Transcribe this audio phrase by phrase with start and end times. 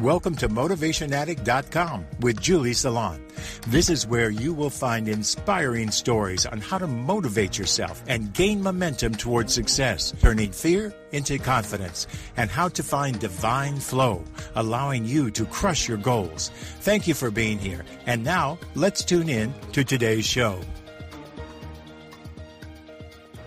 [0.00, 3.24] Welcome to MotivationAddict.com with Julie Salon.
[3.68, 8.60] This is where you will find inspiring stories on how to motivate yourself and gain
[8.60, 14.24] momentum towards success, turning fear into confidence, and how to find divine flow,
[14.56, 16.50] allowing you to crush your goals.
[16.80, 17.84] Thank you for being here.
[18.06, 20.60] And now, let's tune in to today's show.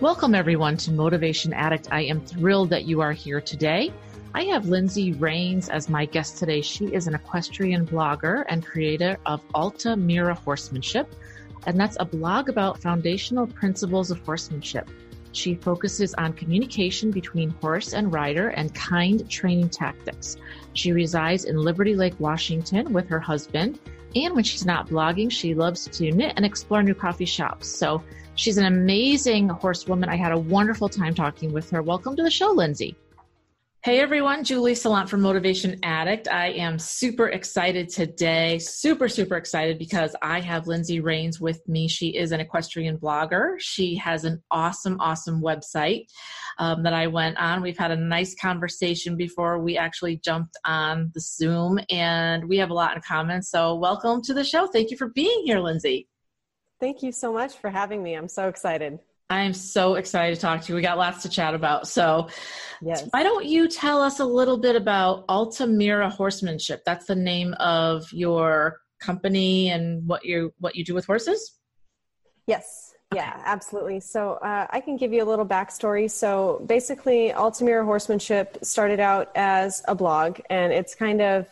[0.00, 1.88] Welcome, everyone, to Motivation Addict.
[1.90, 3.92] I am thrilled that you are here today.
[4.34, 6.60] I have Lindsay Rains as my guest today.
[6.60, 11.12] She is an equestrian blogger and creator of Altamira Horsemanship,
[11.66, 14.90] and that's a blog about foundational principles of horsemanship.
[15.32, 20.36] She focuses on communication between horse and rider and kind training tactics.
[20.74, 23.78] She resides in Liberty Lake, Washington with her husband.
[24.14, 27.66] And when she's not blogging, she loves to knit and explore new coffee shops.
[27.66, 28.02] So
[28.34, 30.10] she's an amazing horsewoman.
[30.10, 31.82] I had a wonderful time talking with her.
[31.82, 32.96] Welcome to the show, Lindsay.
[33.84, 36.26] Hey everyone, Julie Salant from Motivation Addict.
[36.26, 41.86] I am super excited today, super, super excited because I have Lindsay Rains with me.
[41.86, 43.54] She is an equestrian blogger.
[43.60, 46.06] She has an awesome, awesome website
[46.58, 47.62] um, that I went on.
[47.62, 52.70] We've had a nice conversation before we actually jumped on the Zoom, and we have
[52.70, 53.42] a lot in common.
[53.42, 54.66] So, welcome to the show.
[54.66, 56.08] Thank you for being here, Lindsay.
[56.80, 58.14] Thank you so much for having me.
[58.14, 58.98] I'm so excited.
[59.30, 60.76] I am so excited to talk to you.
[60.76, 61.86] We got lots to chat about.
[61.86, 62.28] So,
[62.80, 63.06] yes.
[63.10, 66.82] why don't you tell us a little bit about Altamira Horsemanship?
[66.86, 71.58] That's the name of your company and what you what you do with horses.
[72.46, 72.94] Yes.
[73.12, 73.22] Okay.
[73.22, 74.00] Yeah, absolutely.
[74.00, 76.10] So uh, I can give you a little backstory.
[76.10, 81.46] So basically, Altamira Horsemanship started out as a blog, and it's kind of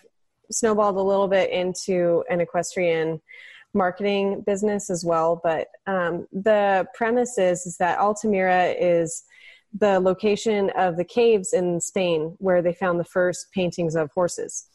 [0.51, 3.21] snowballed a little bit into an equestrian
[3.77, 5.41] marketing business as well.
[5.43, 9.23] But um, the premise is, is that Altamira is
[9.79, 14.69] the location of the caves in Spain where they found the first paintings of horses.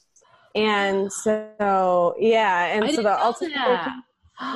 [0.53, 4.03] And so, yeah, and I so the Altamira,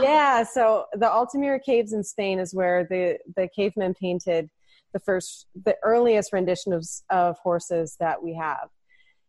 [0.01, 4.49] yeah, so the Altamira caves in Spain is where the the cavemen painted
[4.93, 8.69] the first, the earliest rendition of of horses that we have.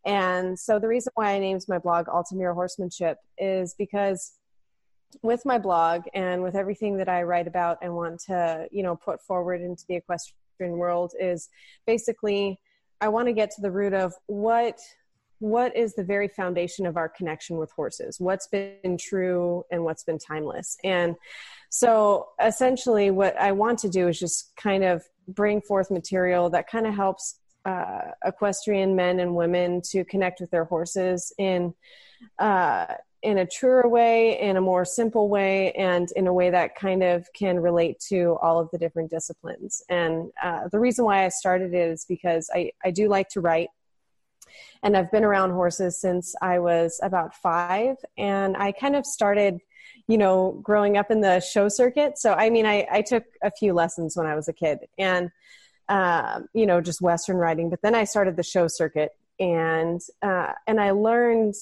[0.05, 4.33] And so the reason why I named my blog Altamira Horsemanship is because
[5.23, 8.97] with my blog and with everything that I write about and want to, you know,
[8.97, 11.49] put forward into the equestrian world is
[11.87, 12.59] basically
[13.01, 14.81] I want to get to the root of what
[15.39, 18.19] what is the very foundation of our connection with horses?
[18.19, 20.79] What's been true and what's been timeless?
[20.83, 21.15] And
[21.71, 26.69] so essentially what i want to do is just kind of bring forth material that
[26.69, 31.75] kind of helps uh, equestrian men and women to connect with their horses in
[32.39, 32.87] uh,
[33.27, 37.03] in a truer way, in a more simple way, and in a way that kind
[37.03, 39.83] of can relate to all of the different disciplines.
[39.89, 43.41] And uh, the reason why I started it is because I, I do like to
[43.41, 43.71] write.
[44.85, 47.97] And I've been around horses since I was about five.
[48.17, 49.59] And I kind of started,
[50.07, 52.19] you know, growing up in the show circuit.
[52.19, 55.33] So, I mean, I, I took a few lessons when I was a kid and,
[55.89, 57.71] um, you know, just Western riding.
[57.71, 61.55] But then I started the show circuit and uh, and I learned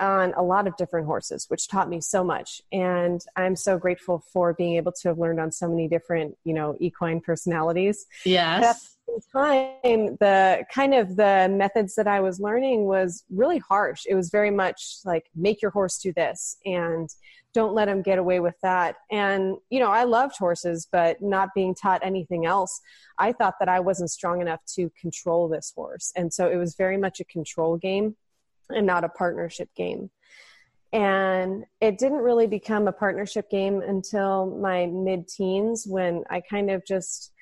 [0.00, 2.62] on a lot of different horses, which taught me so much.
[2.72, 6.54] And I'm so grateful for being able to have learned on so many different, you
[6.54, 8.06] know, equine personalities.
[8.24, 8.64] Yes.
[8.64, 13.58] At the same time, the kind of the methods that I was learning was really
[13.58, 14.04] harsh.
[14.08, 17.08] It was very much like make your horse do this and
[17.52, 18.96] don't let him get away with that.
[19.10, 22.80] And, you know, I loved horses, but not being taught anything else,
[23.18, 26.12] I thought that I wasn't strong enough to control this horse.
[26.14, 28.16] And so it was very much a control game
[28.74, 30.10] and not a partnership game.
[30.92, 36.70] And it didn't really become a partnership game until my mid teens when I kind
[36.70, 37.32] of just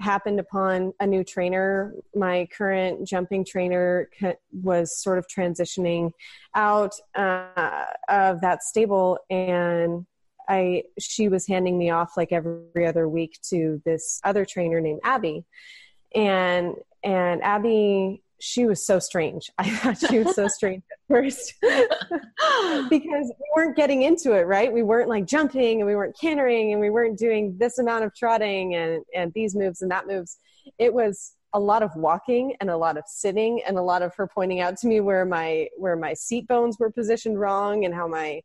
[0.00, 1.94] happened upon a new trainer.
[2.14, 4.08] My current jumping trainer
[4.52, 6.12] was sort of transitioning
[6.54, 10.06] out uh, of that stable, and
[10.48, 15.00] I she was handing me off like every other week to this other trainer named
[15.02, 15.44] Abby,
[16.14, 19.50] and and Abby she was so strange.
[19.58, 24.72] I thought she was so strange at first because we weren't getting into it, right?
[24.72, 28.14] We weren't like jumping and we weren't cantering and we weren't doing this amount of
[28.14, 30.38] trotting and, and these moves and that moves.
[30.78, 34.14] It was a lot of walking and a lot of sitting and a lot of
[34.16, 37.94] her pointing out to me where my where my seat bones were positioned wrong and
[37.94, 38.42] how my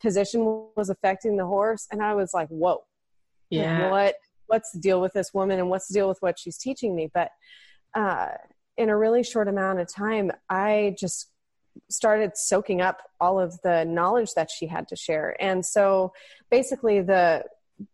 [0.00, 2.82] position was affecting the horse and I was like, "Whoa.
[3.50, 3.90] Yeah.
[3.90, 4.14] What
[4.46, 7.10] what's the deal with this woman and what's the deal with what she's teaching me?"
[7.12, 7.28] But
[7.94, 8.28] uh
[8.76, 11.30] in a really short amount of time, I just
[11.90, 15.36] started soaking up all of the knowledge that she had to share.
[15.40, 16.12] And so
[16.50, 17.44] basically the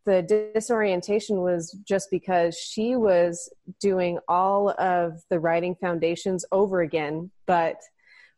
[0.07, 0.23] the
[0.55, 7.77] disorientation was just because she was doing all of the writing foundations over again, but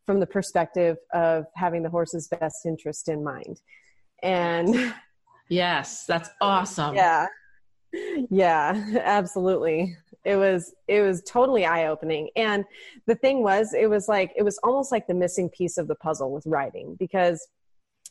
[0.06, 3.60] from the perspective of having the horse's best interest in mind.
[4.22, 4.94] And
[5.48, 6.94] yes, that's awesome.
[6.96, 7.26] Yeah.
[8.30, 9.96] Yeah, absolutely.
[10.24, 12.30] It was it was totally eye-opening.
[12.36, 12.64] And
[13.06, 15.94] the thing was it was like it was almost like the missing piece of the
[15.94, 17.46] puzzle with riding because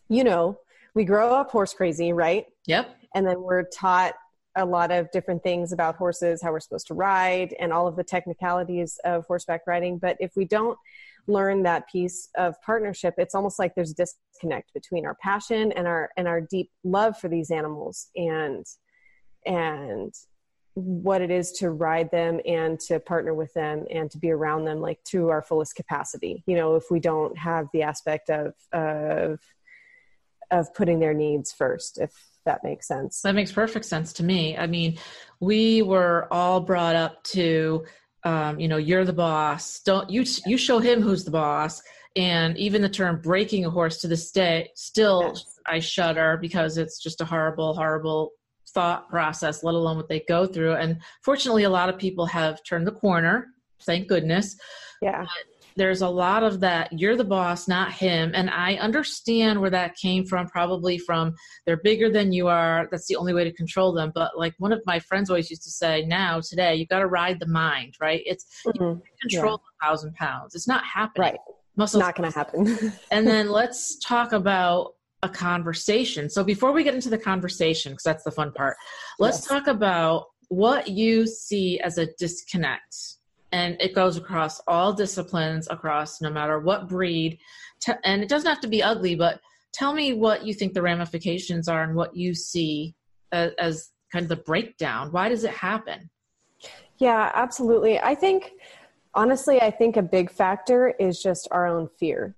[0.10, 0.58] you know,
[0.96, 2.46] we grow up horse crazy, right?
[2.68, 2.96] Yep.
[3.16, 4.14] And then we're taught
[4.56, 7.96] a lot of different things about horses, how we're supposed to ride, and all of
[7.96, 9.98] the technicalities of horseback riding.
[9.98, 10.78] But if we don't
[11.26, 15.88] learn that piece of partnership, it's almost like there's a disconnect between our passion and
[15.88, 18.66] our and our deep love for these animals and
[19.46, 20.14] and
[20.76, 24.66] what it is to ride them and to partner with them and to be around
[24.66, 26.44] them like to our fullest capacity.
[26.48, 29.40] You know, if we don't have the aspect of of
[30.52, 32.12] of putting their needs first, if
[32.46, 33.22] that makes sense.
[33.22, 34.58] That makes perfect sense to me.
[34.58, 34.98] I mean,
[35.40, 37.86] we were all brought up to,
[38.24, 39.80] um, you know, you're the boss.
[39.80, 40.26] Don't you?
[40.46, 41.82] You show him who's the boss.
[42.16, 45.60] And even the term breaking a horse to this day, still yes.
[45.66, 48.34] I shudder because it's just a horrible, horrible
[48.74, 50.74] thought process, let alone what they go through.
[50.74, 53.48] And fortunately, a lot of people have turned the corner.
[53.86, 54.56] Thank goodness.
[55.02, 55.22] Yeah.
[55.22, 59.70] But there's a lot of that you're the boss not him and i understand where
[59.70, 61.34] that came from probably from
[61.66, 64.72] they're bigger than you are that's the only way to control them but like one
[64.72, 67.96] of my friends always used to say now today you got to ride the mind
[68.00, 69.00] right it's mm-hmm.
[69.22, 69.88] control yeah.
[69.88, 71.40] a thousand pounds it's not happening right
[71.76, 72.02] Muscles.
[72.02, 74.94] not going to happen and then let's talk about
[75.24, 76.30] a conversation.
[76.30, 78.78] So before we get into the conversation because that's the fun part
[79.20, 79.48] let's yes.
[79.48, 82.96] talk about what you see as a disconnect.
[83.52, 87.40] And it goes across all disciplines across no matter what breed.
[88.04, 89.40] And it doesn't have to be ugly but
[89.74, 92.94] tell me what you think the ramifications are and what you see
[93.32, 95.12] as, as kind of the breakdown.
[95.12, 96.10] Why does it happen?
[97.00, 98.00] Yeah absolutely.
[98.00, 98.52] I think
[99.16, 102.36] honestly i think a big factor is just our own fear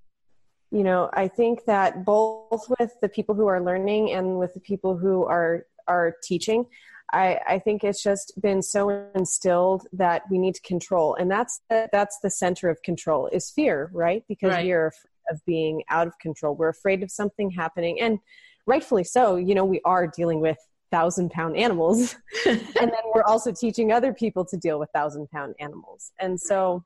[0.76, 4.60] you know i think that both with the people who are learning and with the
[4.60, 6.66] people who are are teaching
[7.14, 11.62] I, I think it's just been so instilled that we need to control, and that's
[11.70, 14.24] the, that's the center of control is fear, right?
[14.28, 14.66] Because right.
[14.66, 16.56] we are afraid of being out of control.
[16.56, 18.18] We're afraid of something happening, and
[18.66, 19.36] rightfully so.
[19.36, 20.58] You know, we are dealing with
[20.92, 22.16] thousand pound animals,
[22.48, 26.84] and then we're also teaching other people to deal with thousand pound animals, and so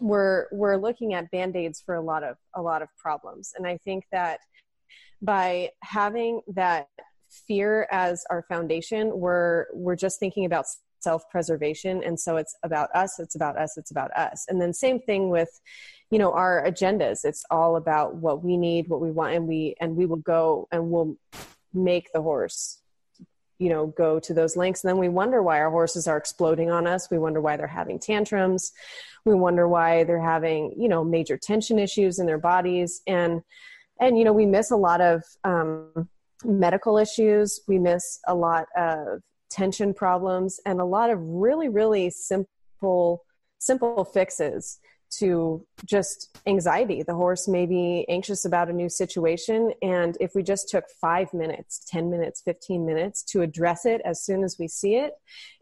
[0.00, 3.52] we're we're looking at band-aids for a lot of a lot of problems.
[3.56, 4.40] And i think that
[5.20, 6.88] by having that
[7.46, 10.66] fear as our foundation we're we're just thinking about
[11.00, 12.02] self-preservation.
[12.04, 14.46] And so it's about us it's about us it's about us.
[14.48, 15.60] And then same thing with
[16.10, 17.20] you know our agendas.
[17.24, 20.68] It's all about what we need what we want and we and we will go
[20.70, 21.16] and we'll
[21.74, 22.81] make the horse
[23.62, 26.70] you know go to those links and then we wonder why our horses are exploding
[26.70, 27.10] on us.
[27.10, 28.72] We wonder why they're having tantrums.
[29.24, 33.02] We wonder why they're having you know major tension issues in their bodies.
[33.06, 33.42] And
[34.00, 36.08] and you know we miss a lot of um,
[36.44, 37.60] medical issues.
[37.68, 39.22] We miss a lot of
[39.52, 43.24] tension problems and a lot of really, really simple,
[43.58, 44.78] simple fixes
[45.18, 47.02] to just anxiety.
[47.02, 49.72] The horse may be anxious about a new situation.
[49.82, 54.24] And if we just took five minutes, 10 minutes, 15 minutes to address it as
[54.24, 55.12] soon as we see it,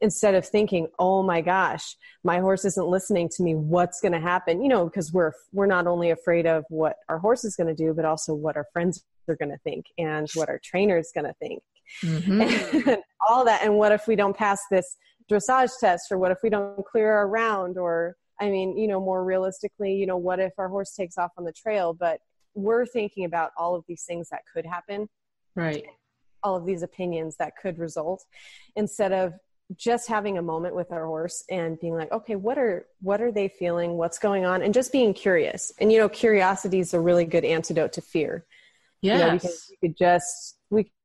[0.00, 4.20] instead of thinking, oh my gosh, my horse isn't listening to me, what's going to
[4.20, 4.62] happen?
[4.62, 7.74] You know, because we're, we're not only afraid of what our horse is going to
[7.74, 11.10] do, but also what our friends are going to think and what our trainer is
[11.14, 11.62] going to think.
[12.02, 12.40] Mm-hmm.
[12.88, 13.62] And all that.
[13.62, 14.96] And what if we don't pass this
[15.30, 19.00] dressage test or what if we don't clear our round or I mean, you know,
[19.00, 21.92] more realistically, you know, what if our horse takes off on the trail?
[21.92, 22.20] But
[22.54, 25.08] we're thinking about all of these things that could happen.
[25.54, 25.84] Right.
[26.42, 28.24] All of these opinions that could result
[28.76, 29.34] instead of
[29.76, 33.30] just having a moment with our horse and being like okay what are what are
[33.30, 36.98] they feeling what's going on and just being curious and you know curiosity is a
[36.98, 38.44] really good antidote to fear
[39.00, 40.56] yeah you know, because we could just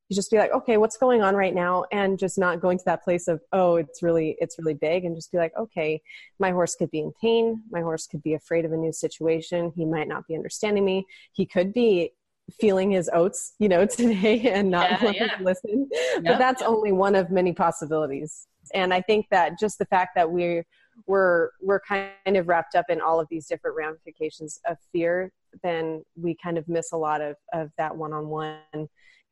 [0.10, 1.86] you just be like okay what's going on right now?
[1.92, 5.16] And just not going to that place of oh it's really it's really big and
[5.16, 6.02] just be like okay
[6.40, 7.62] my horse could be in pain.
[7.72, 9.72] My horse could be afraid of a new situation.
[9.76, 11.06] He might not be understanding me.
[11.34, 12.12] He could be
[12.60, 15.38] feeling his oats you know today and not yeah, wanting yeah.
[15.38, 15.90] to listen.
[15.92, 18.48] Yep, but that's only one of many possibilities.
[18.74, 20.66] And i think that just the fact that we're
[21.08, 25.32] we're we're kind of wrapped up in all of these different ramifications of fear
[25.64, 28.88] then we kind of miss a lot of of that one-on-one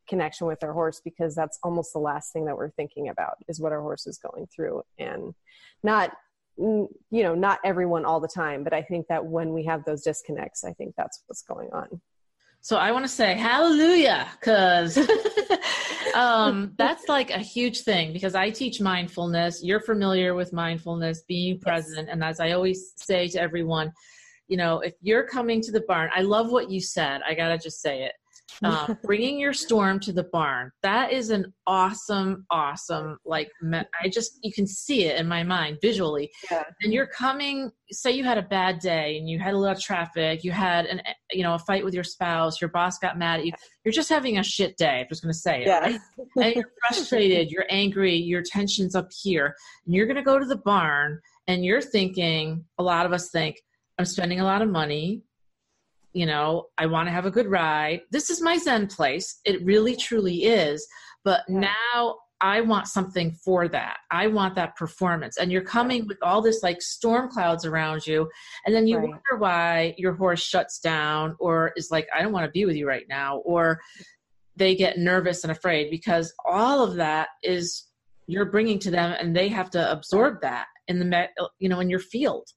[0.08, 3.60] connection with our horse because that's almost the last thing that we're thinking about is
[3.60, 5.34] what our horse is going through and
[5.84, 6.12] not
[6.58, 10.04] you know not everyone all the time but i think that when we have those
[10.04, 11.88] disconnects i think that's what's going on
[12.62, 14.98] so i want to say hallelujah because
[16.16, 21.60] um, that's like a huge thing because i teach mindfulness you're familiar with mindfulness being
[21.60, 22.08] present yes.
[22.12, 23.92] and as i always say to everyone
[24.48, 27.22] you know, if you're coming to the barn, I love what you said.
[27.28, 28.14] I got to just say it.
[28.64, 30.72] Um, bringing your storm to the barn.
[30.82, 35.80] That is an awesome, awesome, like, I just, you can see it in my mind
[35.82, 36.32] visually.
[36.52, 36.64] Yeah.
[36.82, 39.82] And you're coming, say you had a bad day and you had a lot of
[39.82, 43.40] traffic, you had an, you know, a fight with your spouse, your boss got mad
[43.40, 43.54] at you.
[43.84, 45.02] You're just having a shit day.
[45.02, 45.68] I'm just going to say it.
[45.68, 45.80] Yeah.
[45.80, 46.00] Right?
[46.38, 49.56] and you're frustrated, you're angry, your tension's up here.
[49.86, 53.30] And you're going to go to the barn and you're thinking, a lot of us
[53.30, 53.58] think,
[53.98, 55.22] I'm spending a lot of money.
[56.14, 58.02] You know, I want to have a good ride.
[58.12, 59.40] This is my Zen place.
[59.46, 60.88] It really, truly is.
[61.24, 61.72] But Yeah.
[61.94, 63.98] now I want something for that.
[64.12, 65.38] I want that performance.
[65.38, 68.30] And you're coming with all this like storm clouds around you.
[68.66, 69.10] And then you Right.
[69.10, 72.76] wonder why your horse shuts down or is like, I don't want to be with
[72.76, 73.38] you right now.
[73.38, 73.80] Or
[74.56, 77.88] they get nervous and afraid because all of that is
[78.28, 81.30] you're bringing to them and they have to absorb that in the
[81.60, 82.48] you know in your field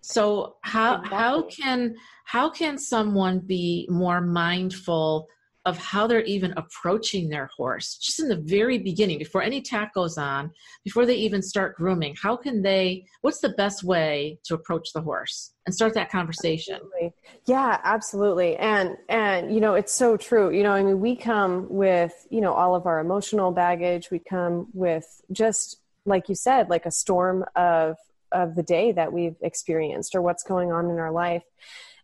[0.00, 5.26] so how how can how can someone be more mindful
[5.66, 9.92] of how they're even approaching their horse just in the very beginning before any tack
[9.92, 10.50] goes on
[10.84, 15.02] before they even start grooming how can they what's the best way to approach the
[15.02, 17.14] horse and start that conversation Absolutely.
[17.46, 18.56] Yeah, absolutely.
[18.56, 20.50] And and you know, it's so true.
[20.50, 24.10] You know, I mean, we come with, you know, all of our emotional baggage.
[24.10, 25.76] We come with just
[26.06, 27.96] like you said, like a storm of
[28.32, 31.42] of the day that we've experienced or what's going on in our life.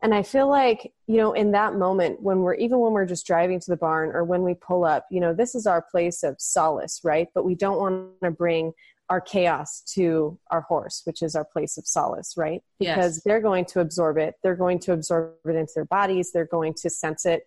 [0.02, 3.26] And I feel like, you know, in that moment when we're even when we're just
[3.26, 6.22] driving to the barn or when we pull up, you know, this is our place
[6.22, 7.28] of solace, right?
[7.34, 8.72] But we don't want to bring
[9.08, 12.62] our chaos to our horse, which is our place of solace, right?
[12.78, 12.96] Yes.
[12.96, 14.34] Because they're going to absorb it.
[14.42, 16.32] They're going to absorb it into their bodies.
[16.32, 17.46] They're going to sense it,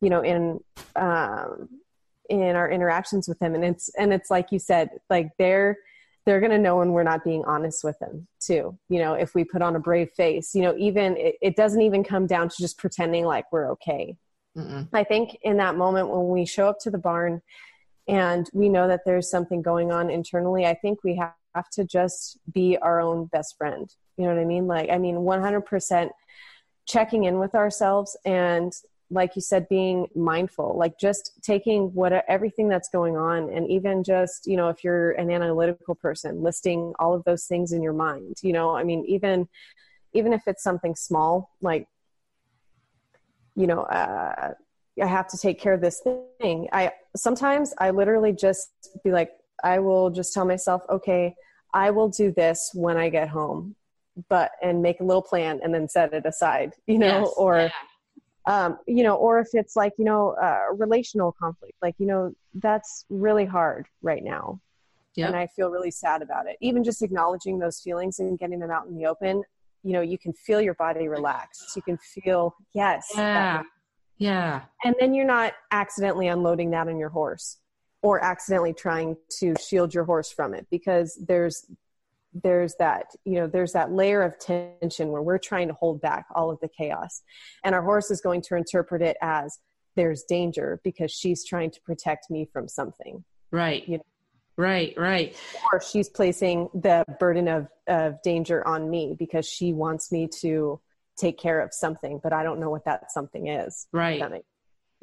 [0.00, 0.60] you know, in
[0.96, 1.68] um,
[2.30, 3.54] in our interactions with them.
[3.54, 5.76] And it's and it's like you said, like they're
[6.26, 8.78] they're going to know when we're not being honest with them too.
[8.88, 11.82] You know, if we put on a brave face, you know, even it, it doesn't
[11.82, 14.16] even come down to just pretending like we're okay.
[14.56, 14.88] Mm-mm.
[14.92, 17.42] I think in that moment when we show up to the barn
[18.06, 21.84] and we know that there's something going on internally, I think we have, have to
[21.84, 23.88] just be our own best friend.
[24.16, 24.66] You know what I mean?
[24.66, 26.10] Like, I mean, 100%
[26.86, 28.72] checking in with ourselves and
[29.14, 34.02] like you said being mindful like just taking what everything that's going on and even
[34.02, 37.92] just you know if you're an analytical person listing all of those things in your
[37.92, 39.48] mind you know i mean even
[40.12, 41.86] even if it's something small like
[43.54, 44.52] you know uh,
[45.00, 46.02] i have to take care of this
[46.40, 48.70] thing i sometimes i literally just
[49.04, 49.30] be like
[49.62, 51.34] i will just tell myself okay
[51.72, 53.76] i will do this when i get home
[54.28, 57.34] but and make a little plan and then set it aside you know Yes.
[57.36, 57.70] or Yeah.
[58.46, 62.34] Um, you know, or if it's like, you know, uh, relational conflict, like, you know,
[62.54, 64.60] that's really hard right now.
[65.16, 65.28] Yep.
[65.28, 66.56] And I feel really sad about it.
[66.60, 69.42] Even just acknowledging those feelings and getting them out in the open,
[69.82, 71.74] you know, you can feel your body relax.
[71.76, 73.12] You can feel, yes.
[73.14, 73.62] yeah
[74.18, 77.58] yeah and then you're not accidentally unloading that on your horse
[78.02, 81.66] or accidentally trying to shield your horse from it because there's
[82.42, 86.26] there's that you know there's that layer of tension where we're trying to hold back
[86.34, 87.22] all of the chaos.
[87.62, 89.58] And our horse is going to interpret it as
[89.96, 93.24] there's danger because she's trying to protect me from something.
[93.52, 93.86] Right.
[93.88, 94.04] You know.
[94.56, 95.36] right right.
[95.72, 100.80] Or she's placing the burden of, of danger on me because she wants me to
[101.16, 103.86] take care of something but i don't know what that something is.
[103.92, 104.20] Right.
[104.20, 104.42] That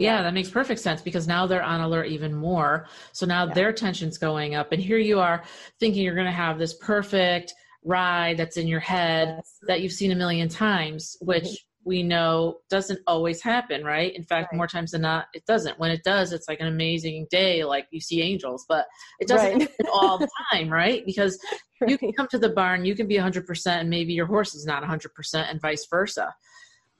[0.01, 2.87] Yeah, that makes perfect sense because now they're on alert even more.
[3.13, 3.53] So now Yeah.
[3.53, 4.71] their tension's going up.
[4.71, 5.43] And here you are
[5.79, 7.53] thinking you're going to have this perfect
[7.83, 9.57] ride that's in your head Yes.
[9.67, 11.89] that you've seen a million times, which mm-hmm.
[11.89, 14.15] we know doesn't always happen, right?
[14.15, 14.57] In fact, Right.
[14.57, 15.79] more times than not, it doesn't.
[15.79, 18.85] When it does, it's like an amazing day, like you see angels, but
[19.19, 19.69] it doesn't Right.
[19.91, 21.03] all the time, right?
[21.05, 21.39] Because
[21.87, 24.65] you can come to the barn, you can be 100%, and maybe your horse is
[24.65, 26.33] not 100%, and vice versa.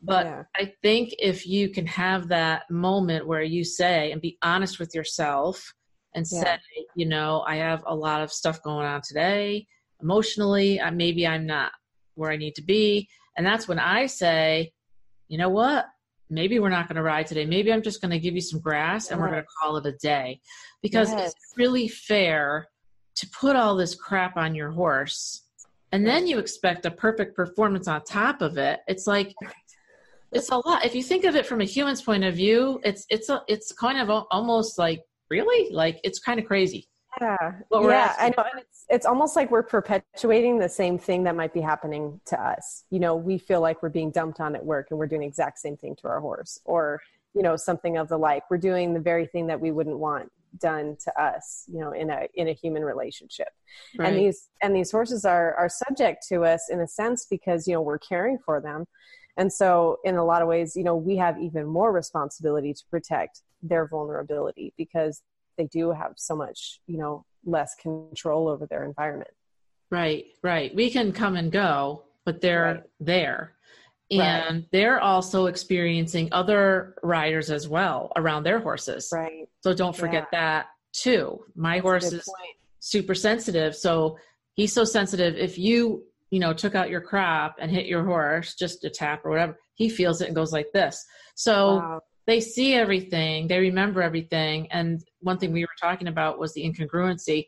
[0.02, 0.44] But Yeah.
[0.58, 4.96] I think if you can have that moment where you say and be honest with
[4.96, 5.74] yourself
[6.16, 6.42] and Yeah.
[6.44, 6.60] say,
[6.96, 9.68] you know, I have a lot of stuff going on today
[10.02, 11.72] emotionally, uh, maybe I'm not
[12.16, 13.08] where I need to be.
[13.38, 14.72] And that's when I say,
[15.28, 15.86] you know what?
[16.30, 17.46] Maybe we're not going to ride today.
[17.46, 19.86] Maybe I'm just going to give you some grass and we're going to call it
[19.86, 20.42] a day.
[20.82, 21.30] Because Yes.
[21.32, 22.68] it's really fair
[23.16, 25.44] to put all this crap on your horse
[25.94, 28.80] and then you expect a perfect performance on top of it.
[28.88, 29.36] It's like,
[30.32, 30.86] it's a lot.
[30.86, 33.72] If you think of it from a human's point of view, it's it's a, it's
[33.72, 36.88] kind of a, almost like really like it's kind of crazy.
[37.20, 38.44] Yeah, What we're yeah, I know.
[38.52, 42.42] And it's it's almost like we're perpetuating the same thing that might be happening to
[42.42, 42.86] us.
[42.90, 45.28] You know, we feel like we're being dumped on at work, and we're doing the
[45.28, 47.02] exact same thing to our horse, or
[47.34, 48.44] you know, something of the like.
[48.50, 52.10] We're doing the very thing that we wouldn't want done to us you know in
[52.10, 53.48] a in a human relationship
[53.98, 54.10] Right.
[54.10, 57.74] and these and these horses are are subject to us in a sense because you
[57.74, 58.86] know we're caring for them
[59.38, 62.84] and so in a lot of ways you know we have even more responsibility to
[62.90, 65.22] protect their vulnerability because
[65.58, 69.32] they do have so much you know less control over their environment
[69.92, 70.74] Right, right.
[70.74, 72.84] We can come and go, but they're Right.
[73.02, 73.54] there.
[74.10, 74.22] Right.
[74.22, 79.10] And they're also experiencing other riders as well around their horses.
[79.14, 81.46] right So don't forget that too.
[81.56, 82.28] My horse is
[82.80, 83.76] super sensitive.
[83.76, 84.18] So
[84.54, 85.36] he's so sensitive.
[85.36, 89.24] If you, you know, took out your crop and hit your horse, just a tap
[89.26, 91.06] or whatever, he feels it and goes like this.
[91.36, 92.02] So Wow.
[92.26, 94.72] they see everything, they remember everything.
[94.72, 97.48] And one thing we were talking about was the incongruency.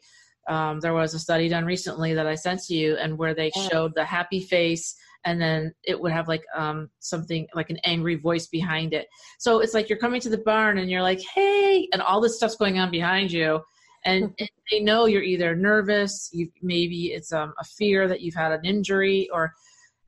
[0.50, 3.52] Um, there was a study done recently that I sent to you, and where they
[3.56, 3.70] Yeah.
[3.70, 8.16] showed the happy face, and then it would have like um, something like an angry
[8.16, 9.08] voice behind it.
[9.40, 12.36] So it's like you're coming to the barn and you're like, hey, and all this
[12.36, 13.62] stuff's going on behind you.
[14.06, 18.36] And and they know you're either nervous, you maybe it's um, a fear that you've
[18.36, 19.54] had an injury, or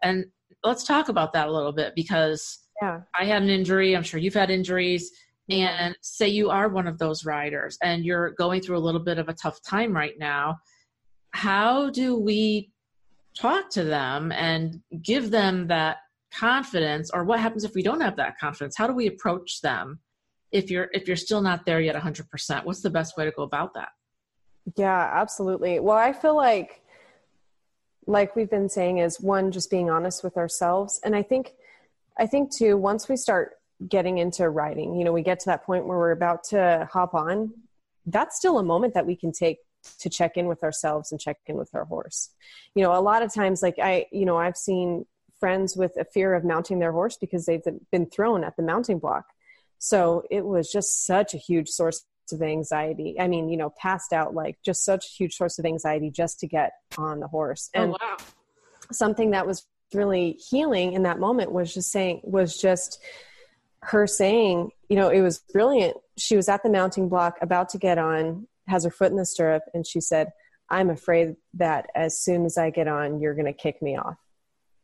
[0.04, 0.26] and
[0.64, 3.96] let's talk about that a little bit because yeah I had an injury.
[3.96, 5.12] I'm sure you've had injuries.
[5.48, 9.20] And say you are one of those riders and you're going through a little bit
[9.20, 10.58] of a tough time right now.
[11.32, 12.72] How do we
[13.38, 15.98] talk to them and give them that
[16.34, 18.76] confidence or what happens if we don't have that confidence?
[18.76, 20.00] How do we approach them
[20.56, 22.66] if you're if you're still not there yet 100%?
[22.66, 23.90] What's the best way to go about that?
[24.76, 25.80] Yeah, absolutely.
[25.80, 26.82] Well, I feel like,
[28.08, 31.54] like we've been saying, is one just being honest with ourselves, and I think,
[32.18, 33.58] I think too, once we start
[33.88, 37.14] getting into riding, you know, we get to that point where we're about to hop
[37.14, 37.52] on.
[38.06, 39.58] That's still a moment that we can take
[40.00, 42.30] to check in with ourselves and check in with our horse.
[42.74, 45.06] You know, a lot of times, like I, you know, I've seen
[45.40, 49.00] friends with a fear of mounting their horse because they've been thrown at the mounting
[49.00, 49.26] block.
[49.80, 53.16] So it was just such a huge source of anxiety.
[53.20, 56.40] I mean, you know, passed out, like just such a huge source of anxiety just
[56.40, 57.70] to get on the horse.
[57.76, 58.18] Oh, and oh wow.
[58.92, 63.02] something that was really healing in that moment was just saying, was just
[63.84, 65.98] her saying, you know, it was brilliant.
[66.18, 69.26] She was at the mounting block about to get on, has her foot in the
[69.26, 70.32] stirrup, and she said,
[70.70, 74.18] I'm afraid that as soon as I get on, you're going to kick me off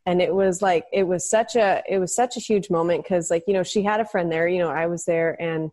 [0.06, 3.30] and it was like it was such a it was such a huge moment because
[3.30, 5.72] like you know she had a friend there you know i was there and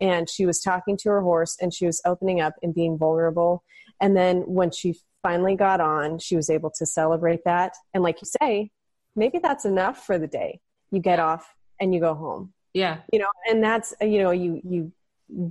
[0.00, 3.62] and she was talking to her horse and she was opening up and being vulnerable.
[4.00, 7.74] And then when she finally got on she was able to celebrate that.
[7.92, 8.70] And like you say
[9.14, 10.60] maybe that's enough for the day.
[10.90, 12.52] You get off and you go home.
[12.72, 12.98] Yeah.
[13.12, 14.92] you know and that's you know you you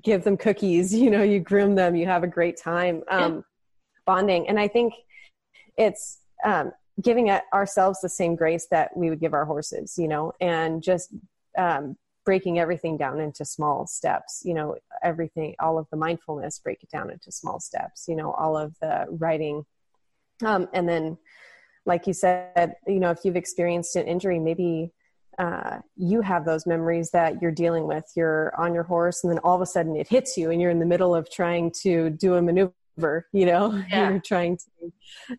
[0.01, 3.43] give them cookies you know you groom them you have a great time um
[4.05, 4.47] bonding.
[4.47, 4.93] And i think
[5.77, 10.31] it's um giving ourselves the same grace that we would give our horses you know
[10.41, 11.13] and just
[11.57, 16.81] um breaking everything down into small steps you know everything all of the mindfulness break
[16.83, 19.63] it down into small steps you know all of the writing
[20.45, 21.17] um and then
[21.85, 24.91] like you said you know if you've experienced an injury maybe
[25.39, 28.03] uh, you have those memories that you're dealing with.
[28.13, 30.69] You're on your horse, and then all of a sudden it hits you, and you're
[30.69, 32.73] in the middle of trying to do a maneuver.
[33.33, 34.09] You know, Yeah.
[34.09, 34.91] you're trying to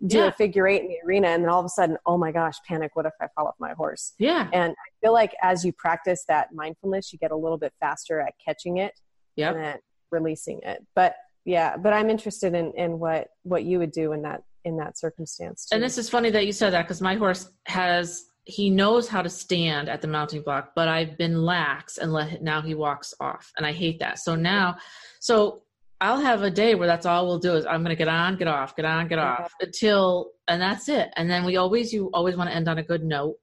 [0.07, 0.27] do Yeah.
[0.27, 2.55] a figure eight in the arena, and then all of a sudden, oh my gosh,
[2.67, 2.91] panic!
[2.95, 4.15] What if I fall off my horse?
[4.19, 4.49] Yeah.
[4.53, 8.21] And I feel like as you practice that mindfulness, you get a little bit faster
[8.21, 8.95] at catching it
[9.37, 9.55] Yep.
[9.55, 9.79] and then
[10.11, 10.85] releasing it.
[10.95, 14.77] But yeah, but I'm interested in in what what you would do in that in
[14.77, 15.67] that circumstance.
[15.67, 15.75] Too.
[15.77, 19.23] And this is funny that you said that because my horse has he knows how
[19.23, 23.15] to stand at the mounting block, but I've been lax and let now he walks
[23.21, 24.19] off, and I hate that.
[24.19, 24.77] So now,
[25.21, 25.63] so
[26.01, 28.37] I'll have a day where that's all we'll do is I'm going to get on,
[28.37, 31.11] get off, get on, get off until, and that's it.
[31.17, 33.37] And then we always you always want to end on a good note.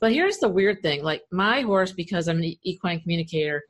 [0.00, 3.62] But here's the weird thing: like my horse, because I'm an equine communicator,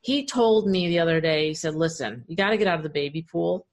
[0.00, 1.48] he told me the other day.
[1.48, 3.66] He said, "Listen, you got to get out of the baby pool."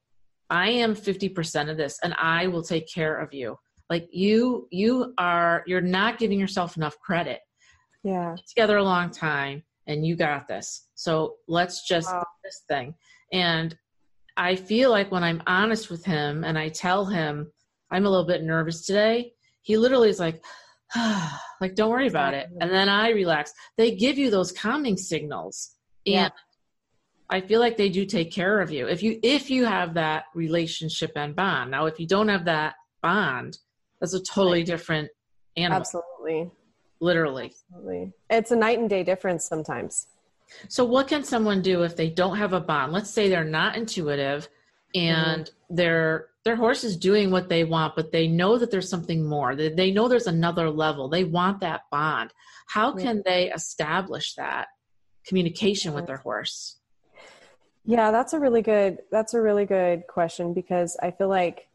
[0.50, 3.58] I am 50% of this and I will take care of you.
[3.90, 7.40] Like you you are you're not giving yourself enough credit.
[8.04, 10.90] yeah, Together a long time and you got this.
[10.96, 12.26] So let's just Wow.
[12.44, 12.94] this thing.
[13.32, 13.76] And
[14.36, 17.52] I feel like when I'm honest with him and I tell him
[17.92, 20.44] I'm a little bit nervous today, he literally is like
[21.62, 22.48] like don't worry about it.
[22.60, 23.54] And then I relax.
[23.78, 25.76] They give you those calming signals.
[26.06, 26.30] And Yeah.
[27.30, 30.26] I feel like they do take care of you if you if you have that
[30.36, 31.72] relationship and bond.
[31.72, 33.58] Now, if you don't have that bond,
[34.00, 35.10] that's a totally different
[35.56, 36.52] animal, absolutely,
[37.00, 37.54] literally.
[37.72, 38.12] absolutely.
[38.30, 40.08] It's a night and day difference sometimes.
[40.68, 42.94] So, what can someone do if they don't have a bond?
[42.94, 44.48] Let's say they're not intuitive,
[44.96, 45.76] and mm-hmm.
[45.76, 49.56] their their horse is doing what they want, but they know that there's something more.
[49.56, 51.08] They, they know there's another level.
[51.08, 52.34] They want that bond.
[52.68, 53.04] How Yeah.
[53.04, 54.68] can they establish that
[55.26, 56.80] communication with their horse?
[57.86, 61.70] Yeah, that's a really good that's a really good question because I feel like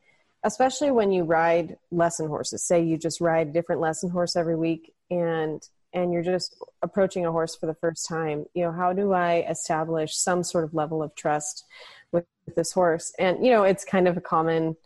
[0.45, 4.57] especially when you ride lesson horses, say you just ride a different lesson horse every
[4.57, 5.63] week and
[5.95, 9.47] and you're just approaching a horse for the first time, you know, how do I
[9.49, 11.65] establish some sort of level of trust
[12.13, 13.13] with, with this horse?
[13.19, 14.77] And you know, it's kind of a common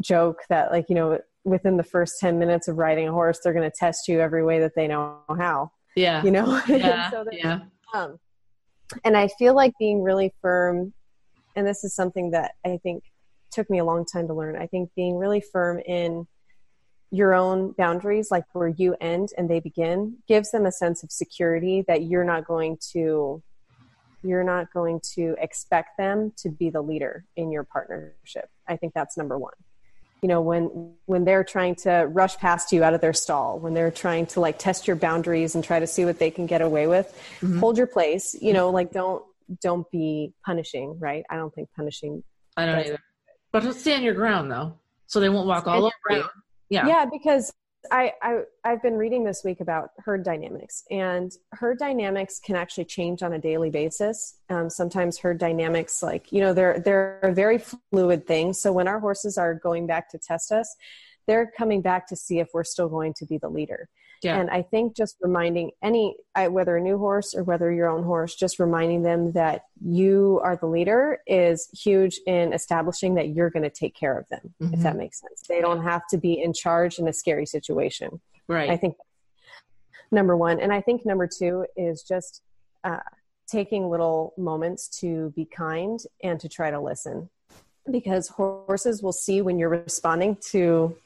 [0.00, 3.54] joke that like, you know, within the first 10 minutes of riding a horse, they're
[3.54, 5.70] going to test you every way that they know how.
[5.96, 6.22] Yeah.
[6.22, 6.60] You know?
[6.68, 7.10] Yeah.
[7.10, 7.60] so yeah.
[7.94, 8.18] Um,
[9.04, 10.92] and I feel like being really firm,
[11.56, 13.04] and this is something that I think
[13.50, 14.56] took me a long time to learn.
[14.56, 16.26] I think being really firm in
[17.10, 21.10] your own boundaries, like where you end and they begin, gives them a sense of
[21.10, 23.42] security that you're not going to
[24.22, 28.50] you're not going to expect them to be the leader in your partnership.
[28.68, 29.52] I think that's number 1
[30.22, 33.74] you know when when they're trying to rush past you out of their stall when
[33.74, 36.60] they're trying to like test your boundaries and try to see what they can get
[36.60, 37.06] away with
[37.40, 37.58] mm-hmm.
[37.58, 38.36] hold your place.
[38.40, 39.24] You know like don't
[39.62, 41.24] don't be punishing right?
[41.30, 42.22] I don't think punishing
[42.56, 42.98] i don't either.
[43.52, 44.78] But stand your ground though.
[45.06, 46.24] So they won't walk all over you
[46.70, 47.52] yeah yeah because
[47.90, 52.84] I, I I've been reading this week about herd dynamics, and herd dynamics can actually
[52.84, 54.36] change on a daily basis.
[54.50, 57.58] Um, sometimes herd dynamics, like you know, they're they're a very
[57.90, 58.52] fluid thing.
[58.52, 60.76] So when our horses are going back to test us,
[61.26, 63.88] they're coming back to see if we're still going to be the leader.
[64.22, 64.38] Yeah.
[64.38, 68.34] And I think just reminding any, whether a new horse or whether your own horse,
[68.34, 73.62] just reminding them that you are the leader is huge in establishing that you're going
[73.62, 74.74] to take care of them, mm-hmm.
[74.74, 75.42] if that makes sense.
[75.48, 78.20] They don't have to be in charge in a scary situation.
[78.46, 78.68] Right.
[78.68, 78.96] I think
[80.10, 80.60] number one.
[80.60, 82.42] And I think number two is just
[82.84, 82.98] uh,
[83.48, 87.30] taking little moments to be kind and to try to listen
[87.90, 90.96] because horses will see when you're responding to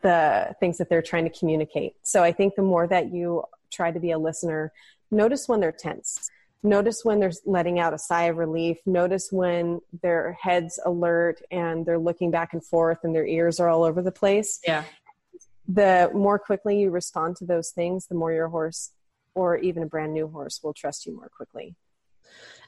[0.00, 1.94] the things that they're trying to communicate.
[2.02, 4.72] So I think the more that you try to be a listener,
[5.10, 6.30] notice when they're tense.
[6.62, 8.78] Notice when they're letting out a sigh of relief.
[8.86, 13.68] Notice when their head's alert and they're looking back and forth and their ears are
[13.68, 14.60] all over the place.
[14.66, 14.84] Yeah.
[15.66, 18.92] The more quickly you respond to those things, the more your horse
[19.34, 21.74] or even a brand new horse will trust you more quickly.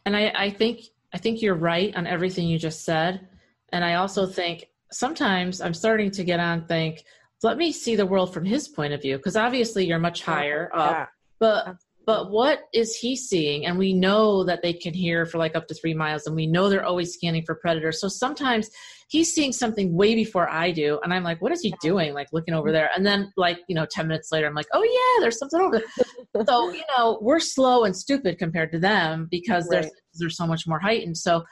[0.05, 0.81] And I, I think
[1.13, 3.29] I think you're right on everything you just said.
[3.73, 7.05] And I also think sometimes I'm starting to get on think,
[7.43, 10.71] let me see the world from his point of view because obviously you're much higher
[10.73, 10.81] yeah.
[10.81, 11.77] up, but
[12.07, 13.65] but what is he seeing?
[13.65, 16.47] And we know that they can hear for like up to three miles, and we
[16.47, 18.01] know they're always scanning for predators.
[18.01, 18.69] So sometimes
[19.09, 22.13] he's seeing something way before I do, and I'm like, what is he doing?
[22.13, 22.75] Like looking over mm-hmm.
[22.75, 25.61] there, and then like you know, ten minutes later, I'm like, oh yeah, there's something
[25.61, 26.45] over there.
[26.47, 29.83] so you know, we're slow and stupid compared to them because right.
[29.83, 31.17] there's there's so much more heightened.
[31.17, 31.45] So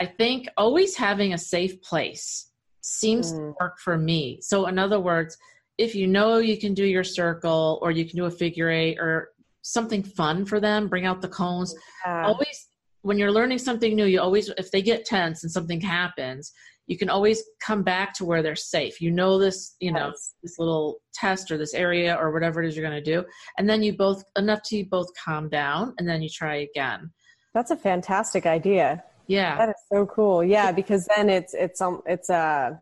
[0.00, 3.36] I think always having a safe place seems mm.
[3.36, 4.38] to work for me.
[4.42, 5.36] So, in other words,
[5.78, 8.98] if you know you can do your circle or you can do a figure eight
[8.98, 9.30] or
[9.62, 11.74] something fun for them, bring out the cones.
[12.04, 12.26] Yeah.
[12.26, 12.68] Always,
[13.02, 16.52] when you're learning something new, you always, if they get tense and something happens,
[16.86, 19.00] you can always come back to where they're safe.
[19.00, 20.34] You know this, you know, yes.
[20.42, 23.24] this little test or this area or whatever it is you're going to do.
[23.58, 27.10] And then you both, enough to both calm down and then you try again.
[27.54, 29.02] That's a fantastic idea.
[29.26, 29.56] Yeah.
[29.56, 30.44] That is so cool.
[30.44, 32.80] Yeah, because then it's it's um it's a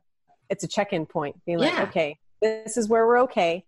[0.51, 1.37] it's a check-in point.
[1.47, 1.85] Being like, yeah.
[1.85, 3.65] okay, this is where we're okay.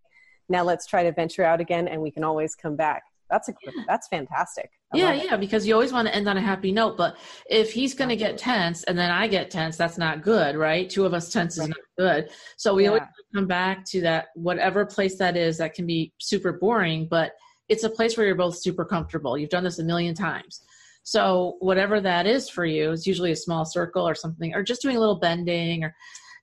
[0.48, 3.02] Now let's try to venture out again and we can always come back.
[3.30, 3.82] That's a yeah.
[3.86, 4.70] that's fantastic.
[4.94, 6.96] I yeah, yeah, because you always want to end on a happy note.
[6.96, 7.16] But
[7.50, 10.88] if he's going to get tense and then I get tense, that's not good, right?
[10.88, 11.64] Two of us tense right.
[11.64, 12.30] is not good.
[12.56, 12.90] So we yeah.
[12.90, 13.02] always
[13.34, 17.32] come back to that whatever place that is that can be super boring, but
[17.68, 19.36] it's a place where you're both super comfortable.
[19.36, 20.62] You've done this a million times.
[21.06, 24.82] So whatever that is for you is usually a small circle or something, or just
[24.82, 25.94] doing a little bending or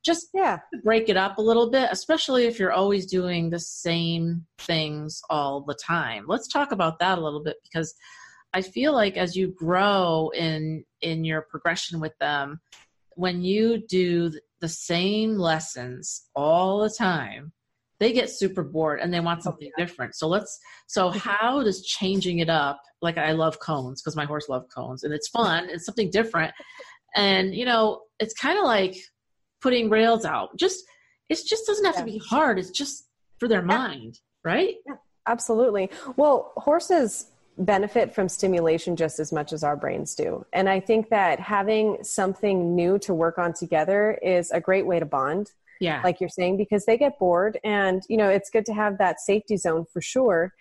[0.06, 0.60] just yeah.
[0.84, 5.62] break it up a little bit especially if you're always doing the same things all
[5.62, 6.26] the time.
[6.28, 7.94] Let's talk about that a little bit because
[8.54, 12.62] i feel like as you grow in in your progression with them
[13.16, 17.52] when you do the same lessons all the time
[18.04, 20.16] they get super bored and they want oh, something different.
[20.16, 21.18] So let's so mm-hmm.
[21.18, 25.14] how does changing it up like I love cones because my horse loves cones and
[25.14, 26.54] it's fun, it's something different.
[27.16, 28.98] And you know, it's kind of like
[29.62, 30.58] putting rails out.
[30.58, 30.84] Just
[31.30, 32.02] it just doesn't have yeah.
[32.02, 32.60] to be hard.
[32.60, 33.08] It's just
[33.40, 33.78] for their yeah.
[33.78, 34.76] mind, right?
[34.86, 34.96] Yeah,
[35.28, 35.90] absolutely.
[36.18, 40.46] Well, horses benefit from stimulation just as much as our brains do.
[40.54, 45.00] And I think that having something new to work on together is a great way
[45.00, 48.66] to bond yeah like you're saying because they get bored and you know it's good
[48.66, 50.54] to have that safety zone for sure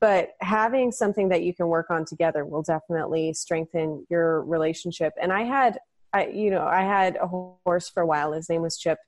[0.00, 5.32] but having something that you can work on together will definitely strengthen your relationship and
[5.32, 5.78] i had
[6.12, 8.32] I, you know, I had a horse for a while.
[8.32, 8.98] His name was Chip,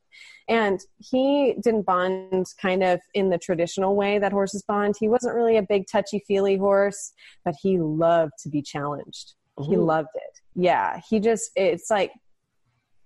[0.49, 4.95] and he didn't bond kind of in the traditional way that horses bond.
[5.01, 7.13] He wasn't really a big touchy feely horse,
[7.45, 9.35] but he loved to be challenged.
[9.61, 9.69] Ooh.
[9.69, 10.41] He loved it.
[10.55, 12.13] yeah he just it's like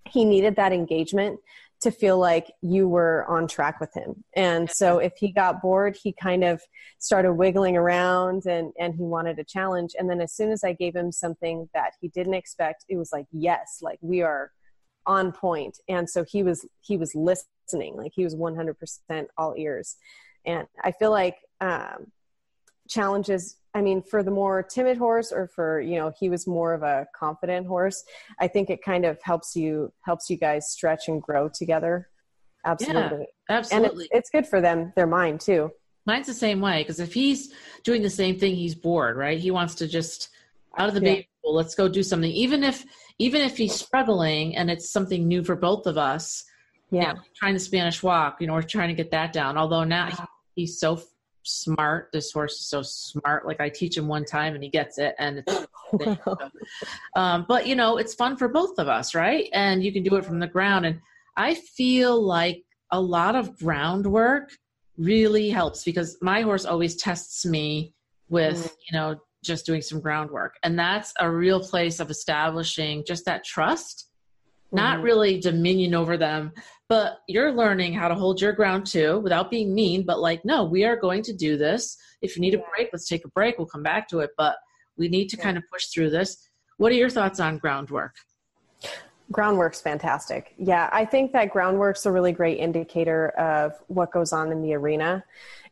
[0.09, 1.39] he needed that engagement
[1.81, 4.23] to feel like you were on track with him.
[4.35, 6.59] And so if he got bored, he kind of
[6.99, 9.91] started wiggling around and, and he wanted a challenge.
[9.97, 13.11] And then as soon as I gave him something that he didn't expect, it was
[13.13, 14.51] like, yes, like we are
[15.05, 15.77] on point.
[15.87, 18.73] And so he was, he was listening, like he was 100%
[19.37, 19.97] all ears.
[20.45, 22.11] And I feel like, um,
[22.87, 26.73] challenges I mean, for the more timid horse, or for you know, he was more
[26.73, 28.03] of a confident horse.
[28.39, 32.09] I think it kind of helps you helps you guys stretch and grow together.
[32.65, 33.89] Absolutely, yeah, absolutely.
[33.89, 35.69] And it's, it's good for them, their mind too.
[36.07, 39.37] Mine's the same way because if he's doing the same thing, he's bored, right?
[39.37, 40.29] He wants to just
[40.75, 41.13] out of the yeah.
[41.13, 41.53] baby pool.
[41.53, 42.31] Let's go do something.
[42.31, 42.83] Even if
[43.19, 46.43] even if he's struggling and it's something new for both of us.
[46.89, 49.57] Yeah, you know, trying the Spanish walk, you know, we're trying to get that down.
[49.57, 51.01] Although now he's so
[51.47, 52.09] smart.
[52.13, 53.45] This horse is so smart.
[53.45, 55.15] Like I teach him one time and he gets it.
[55.17, 55.43] And
[57.15, 59.49] um, but you know, it's fun for both of us, right?
[59.53, 60.85] And you can do it from the ground.
[60.85, 60.99] And
[61.35, 64.51] I feel like a lot of groundwork
[64.97, 67.93] really helps because my horse always tests me
[68.29, 68.71] with, mm.
[68.89, 70.55] you know, just doing some groundwork.
[70.63, 74.06] And that's a real place of establishing just that trust.
[74.71, 75.05] Not mm-hmm.
[75.05, 76.51] really dominion over them,
[76.89, 80.63] but you're learning how to hold your ground too without being mean but like no
[80.63, 81.97] we are going to do this.
[82.21, 83.57] If you need a break let's take a break.
[83.57, 84.57] We'll come back to it but
[84.97, 86.37] we need to kind of push through this.
[86.77, 88.15] What are your thoughts on groundwork?
[89.31, 90.53] Groundwork's fantastic.
[90.57, 94.73] Yeah i think that groundwork's a really great indicator of what goes on in the
[94.73, 95.23] arena.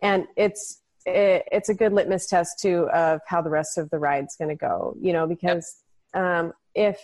[0.01, 3.99] And it's it, it's a good litmus test too of how the rest of the
[3.99, 5.77] ride's going to go you know because
[6.13, 6.23] yep.
[6.23, 6.99] um, if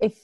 [0.00, 0.18] if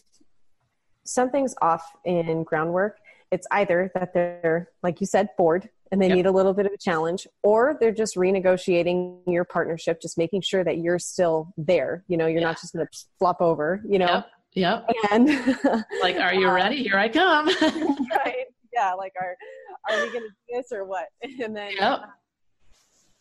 [1.10, 2.98] something's off in groundwork,
[3.30, 6.16] it's either that they're, like you said, bored and they yep.
[6.16, 10.40] need a little bit of a challenge, or they're just renegotiating your partnership, just making
[10.40, 12.04] sure that you're still there.
[12.06, 12.46] You know, you're yeah.
[12.46, 14.22] not just going to flop over, you know?
[14.54, 14.86] Yep.
[14.88, 14.90] Yep.
[15.10, 15.28] And
[16.00, 16.82] like, are you ready?
[16.84, 17.46] Here I come.
[17.66, 18.46] right.
[18.72, 18.92] Yeah.
[18.94, 19.36] Like, are,
[19.88, 21.06] are we going to do this or what?
[21.22, 22.00] And then, yep.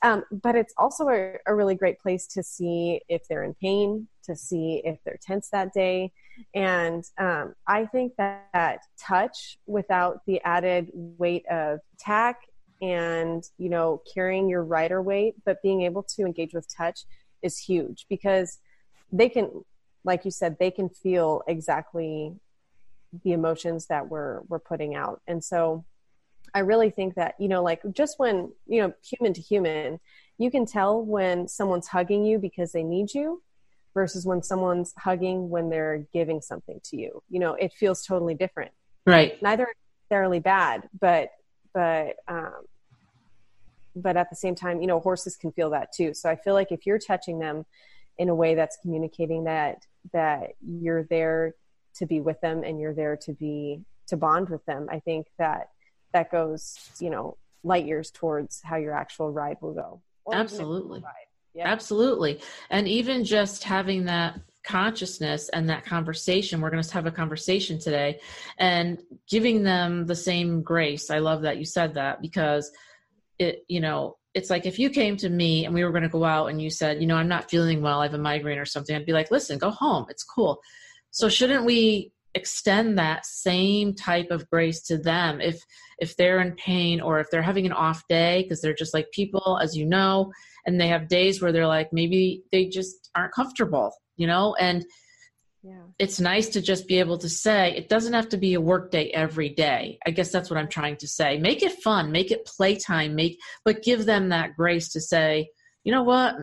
[0.02, 4.08] Um, but it's also a, a, really great place to see if they're in pain,
[4.23, 6.13] to see if they're tense that day.
[6.54, 12.41] And um, I think that, that touch without the added weight of tack
[12.82, 17.02] and, you know, carrying your rider weight, but being able to engage with touch
[17.41, 18.60] is huge because
[19.12, 19.63] they can,
[20.04, 22.34] like you said, they can feel exactly
[23.23, 25.21] the emotions that we're, we're putting out.
[25.28, 25.84] And so
[26.54, 29.99] I really think that, you know, like just when, you know, human to human,
[30.38, 33.41] you can tell when someone's hugging you because they need you
[33.93, 37.21] versus when someone's hugging when they're giving something to you.
[37.30, 38.71] You know, it feels totally different.
[39.06, 39.41] Right.
[39.41, 39.67] Neither
[40.10, 41.30] necessarily bad, but,
[41.73, 42.65] but, um,
[43.95, 46.13] but at the same time, you know, horses can feel that too.
[46.13, 47.65] So I feel like if you're touching them
[48.17, 51.56] in a way that's communicating that, that you're there
[51.95, 55.28] to be with them and you're there to be, to bond with them, I think
[55.38, 55.69] that
[56.13, 60.02] that goes, you know, light years towards how your actual ride will go.
[60.32, 61.04] Absolutely.
[61.53, 61.67] Yeah.
[61.67, 62.41] Absolutely.
[62.69, 67.79] And even just having that consciousness and that conversation, we're going to have a conversation
[67.79, 68.19] today
[68.57, 71.09] and giving them the same grace.
[71.09, 72.71] I love that you said that because
[73.39, 76.09] it, you know, it's like if you came to me and we were going to
[76.09, 78.59] go out and you said, you know, I'm not feeling well, I have a migraine
[78.59, 80.05] or something, I'd be like, listen, go home.
[80.09, 80.62] It's cool.
[81.12, 85.41] So shouldn't we extend that same type of grace to them.
[85.41, 85.62] If
[85.99, 89.12] if they're in pain or if they're having an off day because they're just like
[89.12, 90.32] people as you know
[90.65, 94.56] and they have days where they're like maybe they just aren't comfortable you know?
[94.60, 94.86] And
[95.63, 95.82] yeah.
[95.97, 98.91] it's nice to just be able to say it doesn't have to be a work
[98.91, 99.97] day every day.
[100.06, 101.39] I guess that's what i'm trying to say.
[101.39, 105.49] Make it fun make it playtime make but give them that grace to say
[105.86, 106.36] you know what?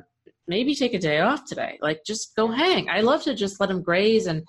[0.48, 1.78] Maybe take a day off today.
[1.82, 2.88] Like just go hang.
[2.88, 4.42] I love to just let them graze and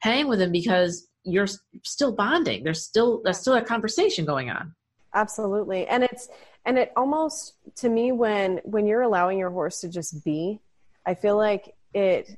[0.00, 1.48] hang with them because you're
[1.84, 2.64] still bonding.
[2.64, 4.74] There's still there's still a conversation going on.
[5.14, 5.86] Absolutely.
[5.86, 6.28] And it's
[6.64, 10.60] and it almost to me when when you're allowing your horse to just be,
[11.06, 12.36] I feel like it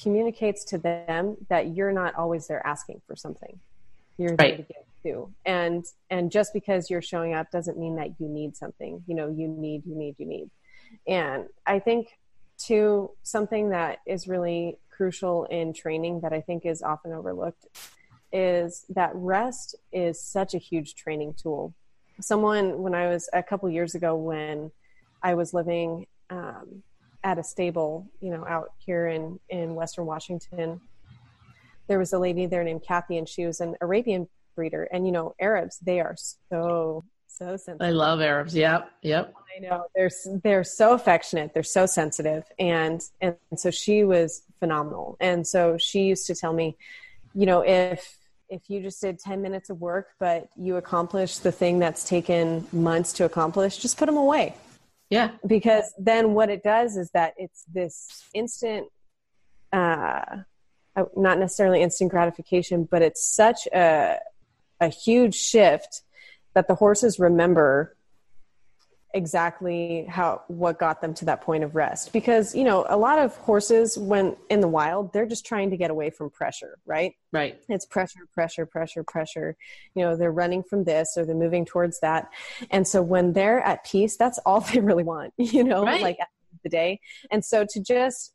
[0.00, 3.58] communicates to them that you're not always there asking for something.
[4.16, 5.32] You're there to give too.
[5.44, 9.02] And and just because you're showing up doesn't mean that you need something.
[9.06, 10.50] You know, you need, you need, you need.
[11.06, 12.08] And I think
[12.58, 17.66] too something that is really crucial in training that I think is often overlooked
[18.32, 21.72] is that rest is such a huge training tool.
[22.20, 24.70] Someone, when I was a couple years ago, when
[25.22, 26.82] I was living um,
[27.22, 30.80] at a stable, you know, out here in, in Western Washington,
[31.86, 34.84] there was a lady there named Kathy, and she was an Arabian breeder.
[34.92, 36.16] And, you know, Arabs, they are
[36.50, 37.80] so, so sensitive.
[37.80, 38.54] I love Arabs.
[38.54, 38.90] Yep.
[39.02, 39.34] Yep.
[39.58, 40.10] I know they're
[40.42, 41.52] they're so affectionate.
[41.52, 45.16] They're so sensitive, and and so she was phenomenal.
[45.20, 46.76] And so she used to tell me,
[47.34, 48.16] you know, if
[48.48, 52.66] if you just did 10 minutes of work but you accomplished the thing that's taken
[52.72, 54.54] months to accomplish, just put them away.
[55.10, 55.32] Yeah.
[55.46, 58.88] Because then what it does is that it's this instant
[59.72, 60.22] uh
[61.14, 64.18] not necessarily instant gratification, but it's such a
[64.80, 66.02] a huge shift
[66.54, 67.96] that the horses remember
[69.18, 72.12] exactly how what got them to that point of rest.
[72.12, 75.76] Because you know a lot of horses when in the wild they're just trying to
[75.76, 77.12] get away from pressure right?
[77.30, 77.60] Right.
[77.68, 79.56] It's pressure pressure pressure pressure.
[79.94, 82.30] You know they're running from this or they're moving towards that.
[82.70, 86.00] And so when they're at peace that's all they really want you know right.
[86.00, 87.00] like at the, the day.
[87.30, 88.32] And so to just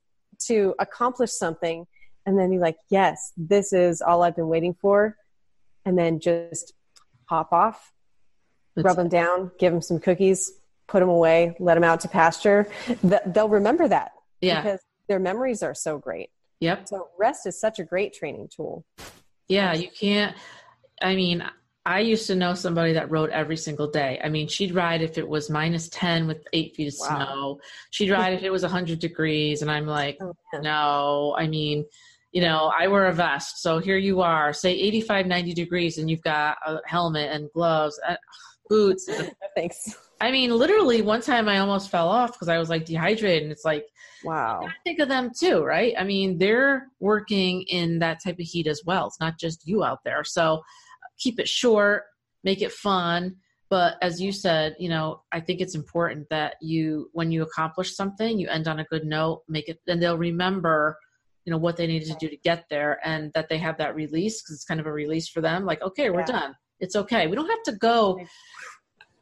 [0.47, 1.85] to accomplish something
[2.25, 5.17] and then be like yes this is all i've been waiting for
[5.85, 6.73] and then just
[7.25, 7.91] hop off
[8.75, 10.51] rub them down give them some cookies
[10.87, 12.67] put them away, let them out to pasture,
[13.03, 14.11] they'll remember that.
[14.41, 14.61] Yeah.
[14.61, 16.29] Because their memories are so great.
[16.59, 16.87] Yep.
[16.87, 18.85] So rest is such a great training tool.
[19.47, 20.35] Yeah, you can't.
[21.01, 21.43] I mean,
[21.85, 24.19] I used to know somebody that rode every single day.
[24.23, 27.07] I mean, she'd ride if it was minus 10 with eight feet of wow.
[27.07, 27.59] snow.
[27.91, 29.61] She'd ride if it was 100 degrees.
[29.61, 31.85] And I'm like, oh, no, I mean,
[32.31, 33.61] you know, I wear a vest.
[33.61, 37.99] So here you are, say 85, 90 degrees, and you've got a helmet and gloves,
[38.07, 38.17] and
[38.69, 39.09] boots.
[39.55, 39.95] Thanks.
[40.21, 43.51] I mean, literally, one time I almost fell off because I was like dehydrated, and
[43.51, 43.85] it's like,
[44.23, 44.67] wow.
[44.85, 45.93] think of them too, right?
[45.97, 49.07] I mean, they're working in that type of heat as well.
[49.07, 50.23] It's not just you out there.
[50.23, 50.61] So
[51.19, 52.03] keep it short,
[52.43, 53.35] make it fun.
[53.69, 57.95] But as you said, you know, I think it's important that you, when you accomplish
[57.95, 60.97] something, you end on a good note, make it, and they'll remember,
[61.43, 63.95] you know, what they needed to do to get there, and that they have that
[63.95, 65.65] release because it's kind of a release for them.
[65.65, 66.25] Like, okay, we're yeah.
[66.27, 66.55] done.
[66.79, 67.27] It's okay.
[67.27, 68.19] We don't have to go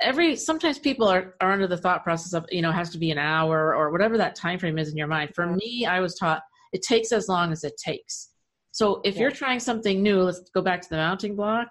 [0.02, 3.12] every sometimes people are, are under the thought process of you know has to be
[3.12, 5.32] an hour or whatever that time frame is in your mind.
[5.36, 6.42] For me i was taught
[6.74, 8.30] it takes as long as it takes.
[8.72, 9.22] So if yeah.
[9.22, 11.70] you're trying something new let's go back to the mounting block.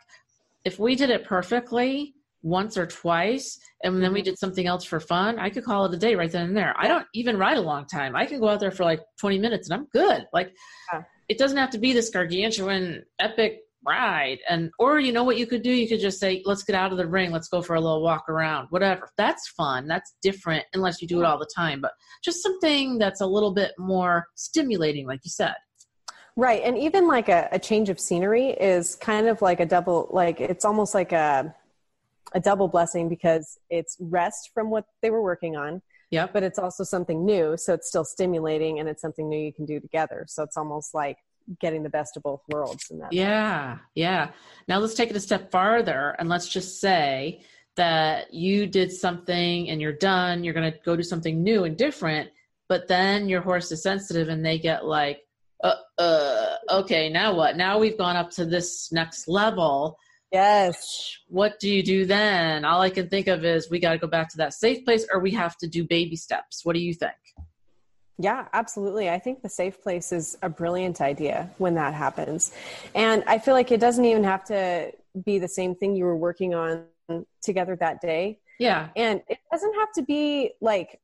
[0.65, 4.27] If we did it perfectly once or twice and then we mm-hmm.
[4.27, 6.75] did something else for fun i could call it a day right then and there.
[6.79, 8.17] I don't even ride a long time.
[8.17, 10.27] I can go out there for like 20 minutes and i'm good.
[10.33, 10.55] Like
[10.93, 11.03] yeah.
[11.29, 15.47] it doesn't have to be this gargantuan epic ride and or you know what you
[15.47, 15.71] could do?
[15.71, 17.31] You could just say let's get out of the ring.
[17.31, 18.69] Let's go for a little walk around.
[18.71, 19.11] Whatever.
[19.17, 19.87] That's fun.
[19.87, 23.53] That's different unless you do it all the time but just something that's a little
[23.53, 25.55] bit more stimulating like you said.
[26.37, 26.63] Right.
[26.65, 30.41] And even like a, a change of scenery is kind of like a double like
[30.41, 31.55] it's almost like a
[32.33, 36.61] a double blessing because it's rest from what they were working on yeah but it's
[36.61, 40.25] also something new so it's still stimulating and it's something new you can do together.
[40.29, 41.19] So it's almost like
[41.61, 43.81] getting the best of both worlds in that yeah way.
[43.95, 44.31] yeah
[44.69, 47.41] now let's take it a step farther and let's just say
[47.77, 51.77] that you did something and you're done you're going to go do something new and
[51.77, 52.31] different
[52.71, 55.23] but then your horse is sensitive and they get like
[55.63, 57.57] uh, uh okay now what?
[57.57, 59.99] Now we've gone up to this next level.
[60.33, 61.19] Yes.
[61.27, 62.65] What do you do then?
[62.65, 65.05] All i can think of is we got to go back to that safe place
[65.13, 66.65] or we have to do baby steps.
[66.65, 67.13] What do you think
[68.21, 69.09] yeah, absolutely.
[69.09, 72.53] I think the safe place is a brilliant idea when that happens.
[72.95, 74.93] And I feel like it doesn't even have to
[75.25, 76.85] be the same thing you were working on
[77.43, 78.39] together that day.
[78.59, 78.89] Yeah.
[78.95, 81.01] And it doesn't have to be like,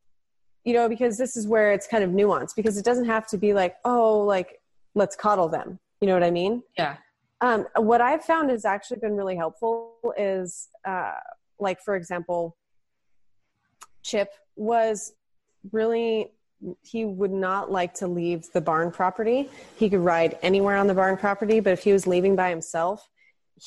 [0.64, 3.38] you know, because this is where it's kind of nuanced because it doesn't have to
[3.38, 4.60] be like, oh, like,
[4.94, 5.78] let's coddle them.
[6.00, 6.62] You know what I mean?
[6.76, 6.96] Yeah.
[7.40, 11.12] Um, what I've found has actually been really helpful is, uh,
[11.58, 12.56] like, for example,
[14.02, 15.14] Chip was
[15.72, 16.32] really
[16.82, 19.50] he would not like to leave the barn property.
[19.76, 23.08] He could ride anywhere on the barn property, but if he was leaving by himself,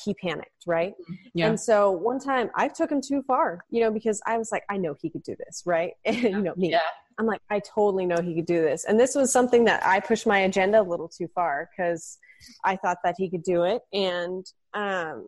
[0.04, 0.94] he panicked, right?
[1.34, 1.48] Yeah.
[1.48, 4.64] And so one time I took him too far, you know, because I was like,
[4.70, 5.92] I know he could do this, right?
[6.04, 6.70] And you know me.
[6.70, 6.80] Yeah.
[7.18, 8.84] I'm like, I totally know he could do this.
[8.84, 12.18] And this was something that I pushed my agenda a little too far because
[12.64, 13.82] I thought that he could do it.
[13.92, 15.26] And um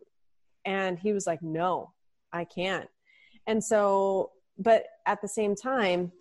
[0.65, 1.91] and he was like, No,
[2.31, 2.89] I can't.
[3.47, 6.11] And so but at the same time,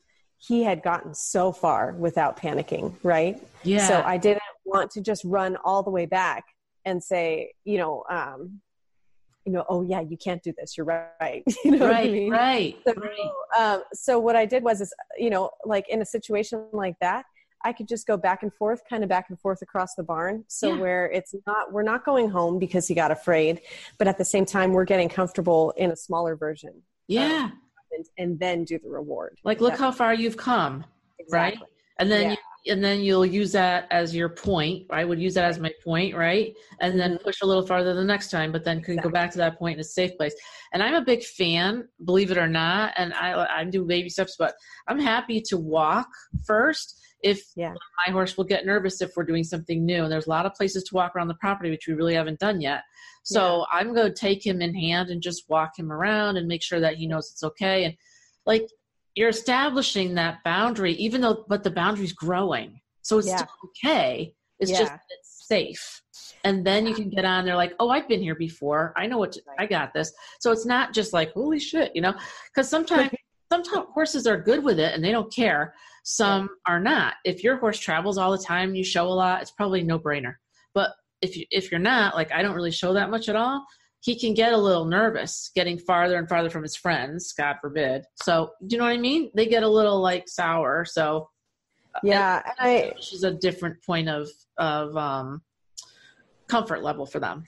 [0.46, 3.40] he had gotten so far without panicking, right?
[3.62, 3.86] Yeah.
[3.86, 6.44] So I didn't want to just run all the way back
[6.84, 8.60] and say, you know, um,
[9.46, 10.76] you know, oh yeah, you can't do this.
[10.76, 11.44] You're right.
[11.64, 12.30] you know right, I mean?
[12.32, 13.30] right, so, right.
[13.58, 17.24] Um, so what I did was, is you know, like in a situation like that,
[17.64, 20.44] I could just go back and forth, kind of back and forth across the barn.
[20.48, 20.80] So yeah.
[20.80, 23.60] where it's not, we're not going home because he got afraid,
[23.98, 26.82] but at the same time, we're getting comfortable in a smaller version.
[27.06, 27.44] Yeah.
[27.44, 27.58] Um,
[28.18, 29.38] and then do the reward.
[29.44, 30.84] Like, look how far you've come,
[31.18, 31.60] exactly.
[31.60, 31.68] right?
[31.98, 32.30] And then yeah.
[32.64, 34.86] you, and then you'll use that as your point.
[34.90, 36.54] I would use that as my point, right?
[36.80, 37.24] And then mm-hmm.
[37.24, 39.10] push a little farther the next time, but then can exactly.
[39.10, 40.34] go back to that point in a safe place.
[40.72, 42.94] And I'm a big fan, believe it or not.
[42.96, 44.54] And I I do baby steps, but
[44.86, 46.08] I'm happy to walk
[46.46, 47.74] first if Yeah.
[48.06, 50.02] my horse will get nervous if we're doing something new.
[50.02, 52.40] And there's a lot of places to walk around the property which we really haven't
[52.40, 52.82] done yet.
[53.24, 56.62] So i'm going to take him in hand and just walk him around and make
[56.62, 57.84] sure that he knows it's okay.
[57.84, 57.94] And
[58.46, 58.66] like
[59.14, 62.80] you're establishing that boundary even though but the boundary's growing.
[63.02, 63.36] So it's Yeah.
[63.36, 64.34] still okay.
[64.58, 64.96] It's just Yeah.
[64.96, 66.02] that it's safe.
[66.44, 68.92] And then you can get on there like oh i've been here before.
[68.96, 70.12] I know what to, i got this.
[70.40, 72.14] So it's not just like holy shit you know?
[72.48, 73.10] Because sometimes
[73.52, 77.14] sometimes horses are good with it and they don't care some are not.
[77.24, 80.34] If your horse travels all the time you show a lot it's probably no brainer
[80.74, 80.90] but
[81.20, 83.64] if you if you're not like i don't really show that much at all
[84.00, 88.04] he can get a little nervous getting farther and farther from his friends god forbid.
[88.16, 89.30] So do you know what i mean?
[89.34, 91.30] They get a little like sour so
[92.02, 94.28] Yeah, and I which is a different point of
[94.58, 95.42] of um
[96.48, 97.44] comfort level for them.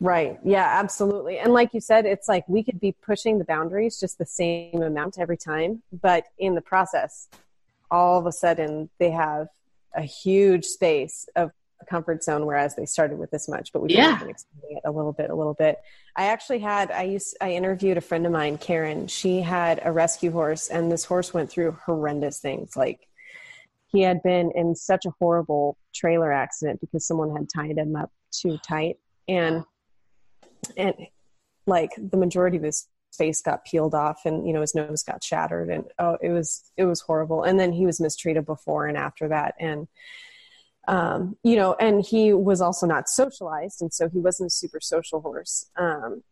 [0.00, 0.38] Right.
[0.44, 1.38] Yeah, absolutely.
[1.38, 4.82] And like you said, it's like we could be pushing the boundaries just the same
[4.82, 7.28] amount every time, but in the process,
[7.90, 9.48] all of a sudden they have
[9.94, 11.50] a huge space of
[11.88, 14.18] comfort zone, whereas they started with this much, but we've Yeah.
[14.18, 15.78] been expanding it a little bit, a little bit.
[16.16, 19.06] I actually had, I used, I interviewed a friend of mine, Karen.
[19.06, 22.76] She had a rescue horse, and this horse went through horrendous things.
[22.76, 23.06] Like
[23.88, 28.10] he had been in such a horrible trailer accident because someone had tied him up
[28.30, 28.98] too tight.
[29.28, 29.64] And
[30.76, 30.94] and
[31.66, 35.22] like the majority of his face got peeled off and you know his nose got
[35.22, 37.42] shattered and oh it was it was horrible.
[37.42, 39.54] And then he was mistreated before and after that.
[39.58, 39.88] And
[40.86, 43.80] um you know and he was also not socialized.
[43.80, 45.66] And so he wasn't a super social horse.
[45.76, 46.22] Um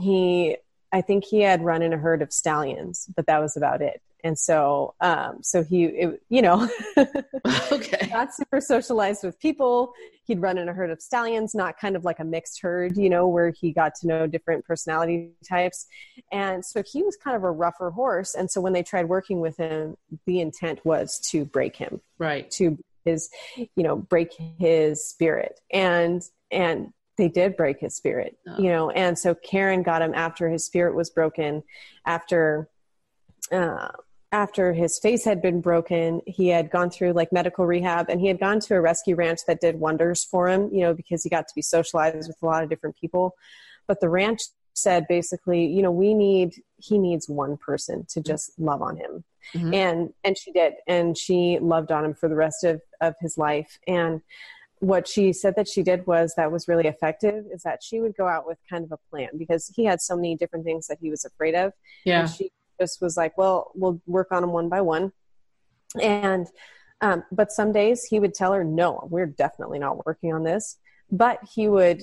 [0.00, 0.56] he
[0.92, 4.02] i think he had run in a herd of stallions but that was about it
[4.24, 6.68] and so um so he it, you know
[7.72, 9.92] okay not super socialized with people.
[10.24, 13.08] He'd run in a herd of stallions, not kind of like a mixed herd, you
[13.08, 15.86] know, where he got to know different personality types.
[16.32, 18.34] And so he was kind of a rougher horse.
[18.34, 19.96] And so when they tried working with him,
[20.26, 25.60] the intent was to break him, right to his, you know, break his spirit.
[25.72, 28.58] And, and, they did break his spirit, Oh.
[28.58, 31.62] you know, and so Karen got him after his spirit was broken,
[32.04, 32.68] after
[33.50, 33.88] uh,
[34.36, 38.26] after his face had been broken, he had gone through like medical rehab and he
[38.26, 41.30] had gone to a rescue ranch that did wonders for him, you know, because he
[41.30, 43.34] got to be socialized with a lot of different people.
[43.86, 44.42] But the ranch
[44.74, 49.24] said basically, you know, we need, he needs one person to just love on him.
[49.54, 49.74] Mhm.
[49.74, 50.74] And, and she did.
[50.86, 53.78] And she loved on him for the rest of, of his life.
[53.86, 54.20] And
[54.80, 58.14] what she said that she did was that was really effective is that she would
[58.14, 60.98] go out with kind of a plan because he had so many different things that
[61.00, 61.72] he was afraid of
[62.04, 65.12] yeah and she just was like, well, we'll work on them one by one.
[66.00, 66.46] And,
[67.00, 70.78] um, but some days he would tell her, no, we're definitely not working on this.
[71.10, 72.02] But he would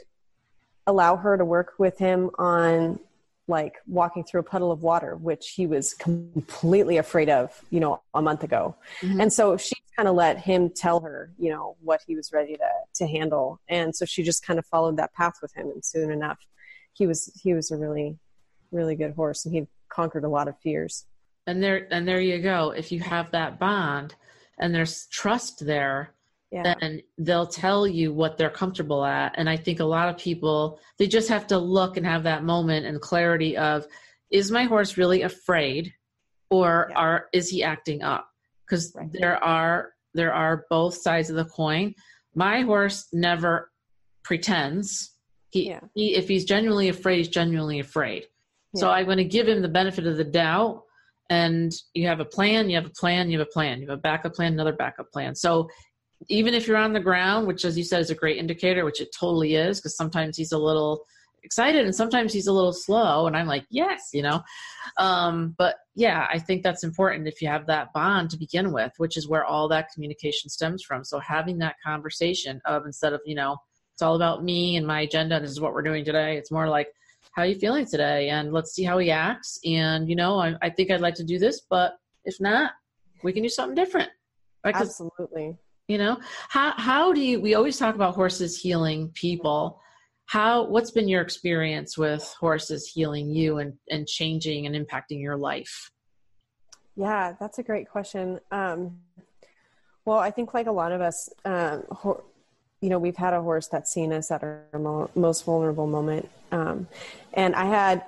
[0.88, 3.00] allow her to work with him on
[3.48, 8.02] like walking through a puddle of water, which he was completely afraid of, you know,
[8.14, 8.76] a month ago.
[9.02, 9.22] Mhm.
[9.22, 12.56] And so she kind of let him tell her, you know, what he was ready
[12.56, 13.60] to, to handle.
[13.68, 15.68] And so she just kind of followed that path with him.
[15.68, 16.40] And soon enough,
[16.94, 18.18] he was, he was a really,
[18.72, 21.06] really good horse and he conquered a lot of fears.
[21.46, 24.16] and there and there you go if you have that bond
[24.60, 26.14] and there's trust there
[26.52, 26.76] Yeah.
[26.80, 30.80] then they'll tell you what they're comfortable at and i think a lot of people
[30.98, 33.86] they just have to look and have that moment and clarity of
[34.32, 35.94] is my horse really afraid
[36.50, 36.98] or Yeah.
[37.04, 38.26] are is he acting up
[38.66, 39.12] because Right.
[39.12, 41.94] there are there are both sides of the coin
[42.36, 43.72] my horse never
[44.24, 45.12] pretends
[45.50, 45.82] he, Yeah.
[45.94, 48.28] he if he's genuinely afraid he's genuinely afraid
[48.76, 50.84] so i'm going to give him the benefit of the doubt
[51.30, 53.82] and you have a plan you have a plan you have a plan.
[53.82, 55.36] You have a backup plan another backup plan.
[55.36, 55.70] So
[56.30, 59.02] even if you're on the ground which as you said is a great indicator which
[59.02, 61.04] it totally is because sometimes he's a little
[61.44, 64.42] excited and sometimes he's a little slow and i'm like yes you know?
[64.98, 68.94] Um, but yeah i think that's important if you have that bond to begin with
[68.98, 71.04] which is where all that communication stems from.
[71.04, 73.58] So having that conversation of instead of you know
[73.94, 76.52] it's all about me and my agenda and this is what we're doing today it's
[76.52, 76.88] more like
[77.34, 80.56] how are you feeling today and let's see how he acts and you know i,
[80.62, 81.94] I think i'd like to do this but
[82.26, 82.72] if not
[83.24, 84.10] we can do something different
[84.66, 85.58] right Absolutely.
[85.88, 86.18] you know
[86.50, 89.80] how how do you we always talk about horses healing people
[90.26, 95.38] how what's been your experience with horses healing you and and changing and impacting your
[95.38, 95.92] life
[96.96, 98.40] Yeah, that's a great question.
[98.52, 99.00] Um,
[100.06, 102.24] well, I think like a lot of us, um, hor-
[102.84, 106.30] you know, we've had a horse that's seen us at our mo- most vulnerable moment.
[106.52, 106.88] Um,
[107.34, 108.04] and I had,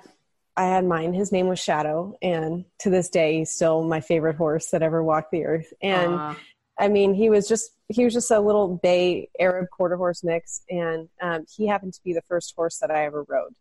[0.54, 1.14] I had mine.
[1.14, 5.02] His name was Shadow, and to this day, he's still my favorite horse that ever
[5.02, 5.72] walked the earth.
[5.80, 6.34] And Uh,
[6.78, 10.60] I mean, he was just he was just a little bay Arab quarter horse mix,
[10.68, 13.54] and um, he happened to be the first horse that I ever rode.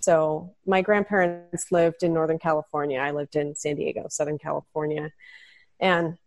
[0.00, 2.98] So my grandparents lived in Northern California.
[2.98, 5.12] I lived in San Diego, Southern California,
[5.78, 6.18] and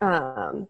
[0.00, 0.66] um,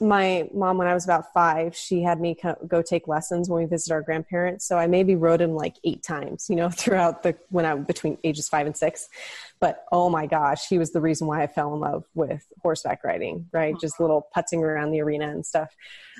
[0.00, 2.36] my mom, when I was about five, she had me
[2.66, 4.64] go take lessons when we visit our grandparents.
[4.64, 8.18] So I maybe rode him like eight times, you know, throughout the when I between
[8.24, 9.08] ages five and six.
[9.60, 13.04] But oh my gosh, he was the reason why I fell in love with horseback
[13.04, 13.46] riding.
[13.52, 15.74] Right, just little putzing around the arena and stuff.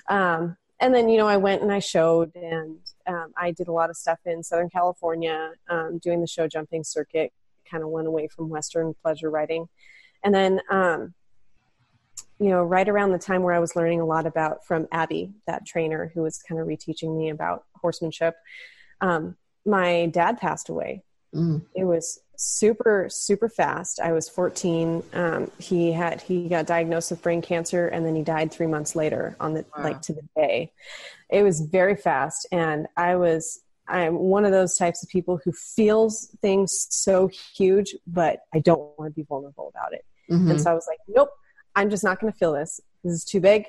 [0.09, 3.73] Um, and then you know I went and I showed, and um, I did a
[3.73, 7.33] lot of stuff in Southern California, um, doing the show jumping circuit.
[7.71, 9.69] Kind of went away from Western pleasure riding,
[10.23, 11.15] and then um,
[12.41, 15.33] you know, right around the time where I was learning a lot about from Abby,
[15.47, 18.35] that trainer who was kind of reteaching me about horsemanship,
[19.03, 19.37] um,
[19.67, 21.05] my dad passed away.
[21.35, 21.63] Mm.
[21.75, 24.01] It was super, super fast.
[24.01, 25.03] I was 14.
[25.13, 28.97] Um, he had he got diagnosed with brain cancer, and then he died three months
[28.97, 29.85] later on the wow.
[29.85, 30.73] like to the day.
[31.29, 35.53] It was very fast, and I was I'm one of those types of people who
[35.53, 40.05] feels things so huge, but I don't want to be vulnerable about it.
[40.31, 40.53] Mm-hmm.
[40.53, 41.31] And so I was like, nope,
[41.75, 42.81] I'm just not going to feel this.
[43.05, 43.67] This is too big.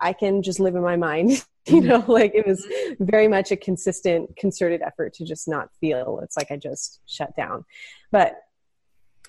[0.00, 1.30] I can just live in my mind.
[1.66, 1.86] you mm-hmm.
[1.86, 2.66] know, like it was
[2.98, 6.20] very much a consistent, concerted effort to just not feel.
[6.22, 7.64] It's like I just shut down.
[8.10, 8.36] But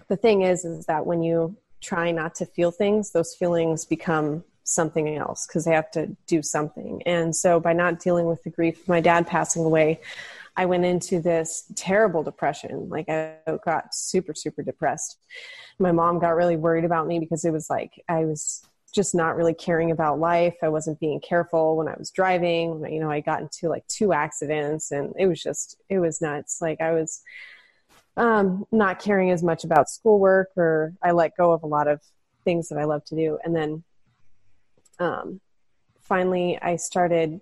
[0.09, 4.43] the thing is, is that when you try not to feel things, those feelings become
[4.63, 7.03] something else because they have to do something.
[7.05, 9.99] And so by not dealing with the grief of my dad passing away,
[10.55, 12.89] I went into this terrible depression.
[12.89, 15.17] Like I got super, super depressed.
[15.79, 19.35] My mom got really worried about me because it was like I was just not
[19.35, 20.55] really caring about life.
[20.61, 22.85] I wasn't being careful when I was driving.
[22.87, 26.59] You know, I got into like two accidents and it was just, it was nuts.
[26.61, 27.21] Like I was
[28.15, 32.01] um, not caring as much about schoolwork or I let go of a lot of
[32.45, 33.39] things that I love to do.
[33.43, 33.83] And then
[34.99, 35.41] um,
[36.01, 37.41] finally I started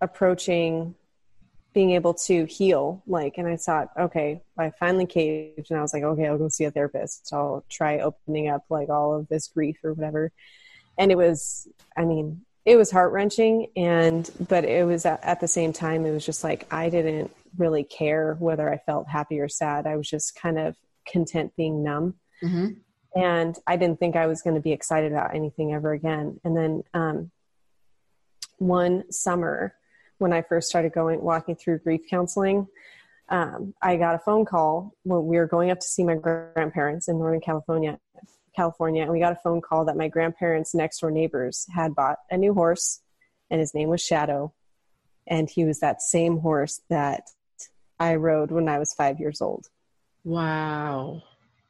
[0.00, 0.96] approaching
[1.74, 5.92] being able to heal like and i thought okay i finally caved and i was
[5.92, 7.28] like okay i'll go see a therapist.
[7.32, 10.32] I'll try opening up like all of this grief or whatever.
[10.96, 15.48] And it was i mean it was heart-wrenching and but it was at, at the
[15.48, 19.48] same time it was just like i didn't really care whether i felt happy or
[19.48, 19.86] sad.
[19.86, 20.76] I was just kind of
[21.10, 22.14] content being numb.
[22.42, 23.20] Mm-hmm.
[23.20, 26.40] and i didn't think i was going to be excited about anything ever again.
[26.44, 27.30] And then um,
[28.58, 29.74] one summer
[30.18, 32.66] when I first started going walking through grief counseling,
[33.28, 37.08] um, I got a phone call when we were going up to see my grandparents
[37.08, 37.98] in Northern California.
[38.56, 42.18] California, and we got a phone call that my grandparents' next door neighbors had bought
[42.28, 43.00] a new horse,
[43.50, 44.52] and his name was Shadow,
[45.28, 47.30] and he was that same horse that
[48.00, 49.68] I rode when I was five years old.
[50.24, 51.22] Wow.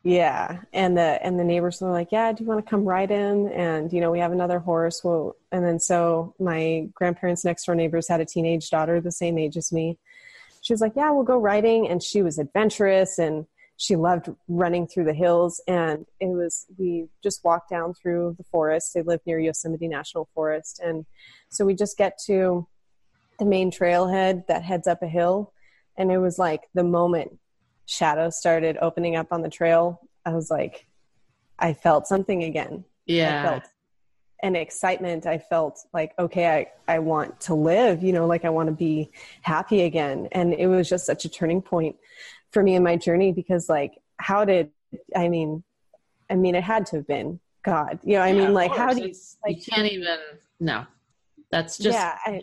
[0.05, 3.11] Yeah, and the and the neighbors were like, "Yeah, do you want to come ride
[3.11, 5.03] in?" And you know, we have another horse.
[5.03, 9.39] Well, and then so my grandparents' next door neighbors had a teenage daughter the same
[9.39, 9.99] age as me.
[10.63, 13.47] She was like, "Yeah, we'll go riding," and she was adventurous and
[13.77, 15.61] she loved running through the hills.
[15.67, 18.95] And it was we just walked down through the forest.
[18.95, 21.07] They live near Yosemite National Forest, and
[21.49, 22.69] so we just get to
[23.41, 25.53] the main trailhead that heads up a hill,
[25.97, 27.39] and it was like the moment
[27.89, 30.87] shadows started opening up on the trail, I was like,
[31.59, 32.85] I felt something again.
[33.07, 33.41] Yeah.
[33.41, 33.63] I felt
[34.43, 35.27] an excitement.
[35.27, 36.47] I felt like, okay,
[36.87, 39.11] I, I want to live, you know, like I want to be
[39.41, 40.29] happy again.
[40.33, 41.97] And it was just such a turning point
[42.53, 44.71] for me in my journey because like, how did,
[45.17, 45.65] I mean,
[46.31, 48.93] I mean, it had to have been God, you know, I yeah, mean, like, how
[48.93, 49.15] do you,
[49.45, 50.19] like, you can't even,
[50.61, 50.87] no,
[51.51, 52.43] that's just, yeah, I,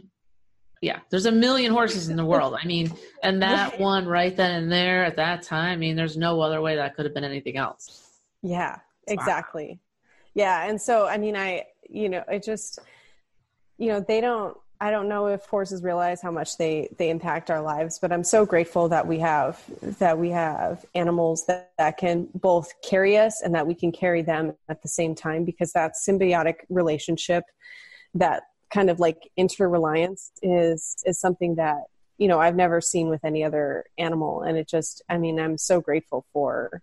[0.85, 2.55] yeah, there's a million horses in the world.
[2.61, 6.15] I mean, and that one right then and there at that time, I mean, there's
[6.15, 8.07] no other way that could have been anything else.
[8.43, 8.77] Yeah,
[9.07, 9.67] exactly.
[9.67, 9.77] Wow.
[10.35, 10.69] Yeah.
[10.69, 12.77] And so, I mean, I, you know, it just,
[13.79, 17.49] you know, they don't, I don't know if horses realize how much they, they impact
[17.49, 19.63] our lives, but I'm so grateful that we have,
[19.97, 24.21] that we have animals that, that can both carry us and that we can carry
[24.21, 27.45] them at the same time because that symbiotic relationship
[28.13, 28.43] that
[28.73, 31.83] kind of like interreliance is is something that
[32.17, 35.57] you know I've never seen with any other animal, and it just I mean I'm
[35.57, 36.81] so grateful for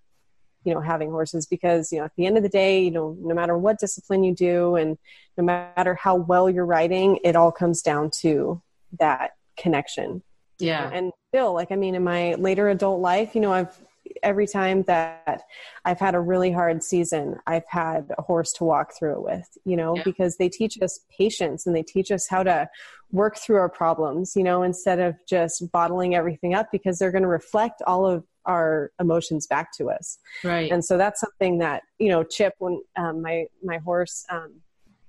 [0.64, 3.16] you know having horses because you know at the end of the day you know
[3.20, 4.96] no matter what discipline you do and
[5.36, 8.62] no matter how well you're riding it all comes down to
[8.98, 10.22] that connection.
[10.58, 10.88] Yeah.
[10.92, 13.74] And still like i mean in my later adult life you know i've
[14.22, 15.42] every time that
[15.84, 19.58] I've had a really hard season, I've had a horse to walk through it with,
[19.64, 20.02] you know, yeah.
[20.04, 22.68] because they teach us patience and they teach us how to
[23.10, 27.22] work through our problems, you know, instead of just bottling everything up because they're going
[27.22, 30.18] to reflect all of our emotions back to us.
[30.42, 30.72] Right.
[30.72, 34.60] And so that's something that, you know, Chip, when um, my, my horse, um,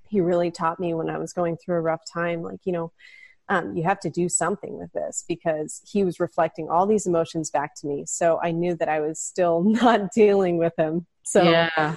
[0.07, 2.91] he really taught me when I was going through a rough time, like, you know,
[3.49, 7.49] um, you have to do something with this because he was reflecting all these emotions
[7.49, 8.05] back to me.
[8.05, 11.05] So I knew that I was still not dealing with him.
[11.23, 11.95] So yeah.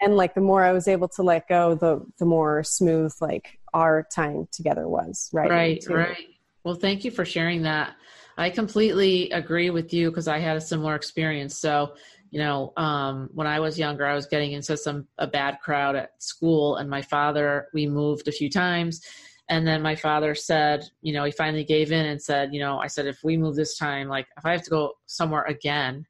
[0.00, 3.58] and like the more I was able to let go, the the more smooth like
[3.72, 5.30] our time together was.
[5.32, 5.50] Right.
[5.50, 5.84] Right.
[5.88, 6.26] Right.
[6.64, 7.94] Well, thank you for sharing that.
[8.38, 11.56] I completely agree with you because I had a similar experience.
[11.56, 11.94] So,
[12.30, 15.96] you know, um, when I was younger, I was getting into some a bad crowd
[15.96, 19.00] at school, and my father, we moved a few times,
[19.48, 22.78] and then my father said, you know, he finally gave in and said, you know,
[22.78, 26.04] I said, if we move this time, like if I have to go somewhere again,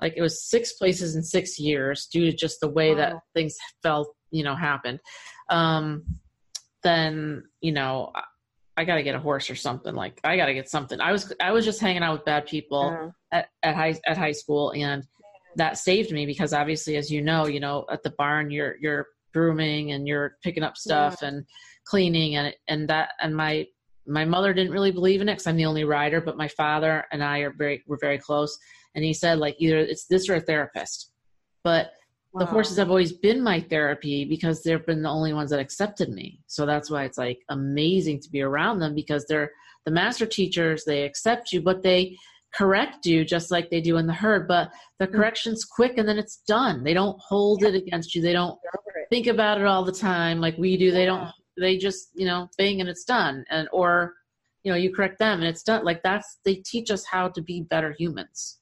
[0.00, 2.96] like it was six places in six years due to just the way wow.
[2.96, 5.00] that things felt you know happened
[5.50, 6.04] um
[6.82, 8.12] then you know
[8.76, 9.94] I got to get a horse or something.
[9.94, 11.02] Like I got to get something.
[11.02, 13.10] I was I was just hanging out with bad people uh-huh.
[13.30, 15.06] at, at high at high school, and
[15.56, 19.08] that saved me because obviously, as you know, you know at the barn you're you're
[19.34, 21.28] grooming and you're picking up stuff yeah.
[21.28, 21.46] and
[21.90, 23.66] cleaning and and that and my
[24.06, 27.04] my mother didn't really believe in it because I'm the only rider, but my father
[27.12, 28.56] and I are very we're very close,
[28.94, 31.12] and he said like either it's this or a therapist,
[31.64, 31.90] but
[32.32, 32.40] wow.
[32.40, 36.10] the horses have always been my therapy because they've been the only ones that accepted
[36.10, 36.40] me.
[36.46, 39.50] So that's why it's like amazing to be around them because they're
[39.84, 40.84] the master teachers.
[40.84, 42.16] They accept you, but they
[42.52, 44.48] correct you just like they do in the herd.
[44.48, 45.16] But the mm-hmm.
[45.16, 46.84] correction's quick and then it's done.
[46.84, 47.68] They don't hold yeah.
[47.68, 48.22] it against you.
[48.22, 48.58] They don't
[49.10, 50.90] think about it all the time like we do.
[50.90, 51.30] They don't
[51.60, 53.44] they just you know bang and it's done.
[53.50, 54.14] And or
[54.64, 55.84] you know you correct them and it's done.
[55.84, 58.58] Like that's they teach us how to be better humans.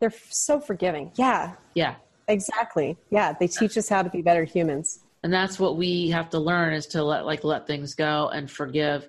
[0.00, 1.12] They're so forgiving.
[1.16, 1.54] Yeah.
[1.74, 1.96] Yeah.
[2.28, 2.96] Exactly.
[3.10, 3.34] Yeah.
[3.38, 5.00] They teach us how to be better humans.
[5.22, 8.50] And that's what we have to learn is to let like let things go and
[8.50, 9.08] forgive.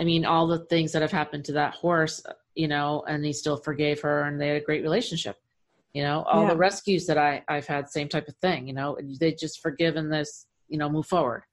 [0.00, 2.22] I mean all the things that have happened to that horse
[2.54, 5.36] you know and he still forgave her and they had a great relationship.
[5.92, 6.48] You know all yeah.
[6.50, 10.08] the rescues that i i've had same type of thing you know they just forgiven
[10.08, 11.44] this you know move forward.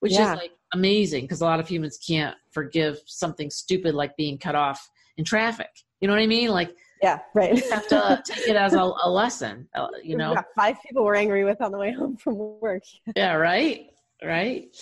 [0.00, 0.32] Which yeah.
[0.32, 4.54] is like amazing because a lot of humans can't forgive something stupid like being cut
[4.54, 5.70] off in traffic.
[6.00, 6.50] You know what I mean?
[6.50, 7.54] Like, yeah, right.
[7.56, 9.68] you have to take it as a, a lesson.
[9.74, 12.82] Uh, you know, yeah, five people were angry with on the way home from work.
[13.16, 13.86] yeah, right,
[14.24, 14.74] right.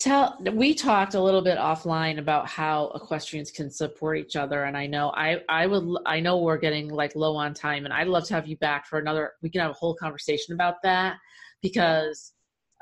[0.00, 4.76] Tell we talked a little bit offline about how equestrians can support each other, and
[4.76, 8.08] I know I I would I know we're getting like low on time, and I'd
[8.08, 9.32] love to have you back for another.
[9.40, 11.16] We can have a whole conversation about that
[11.62, 12.32] because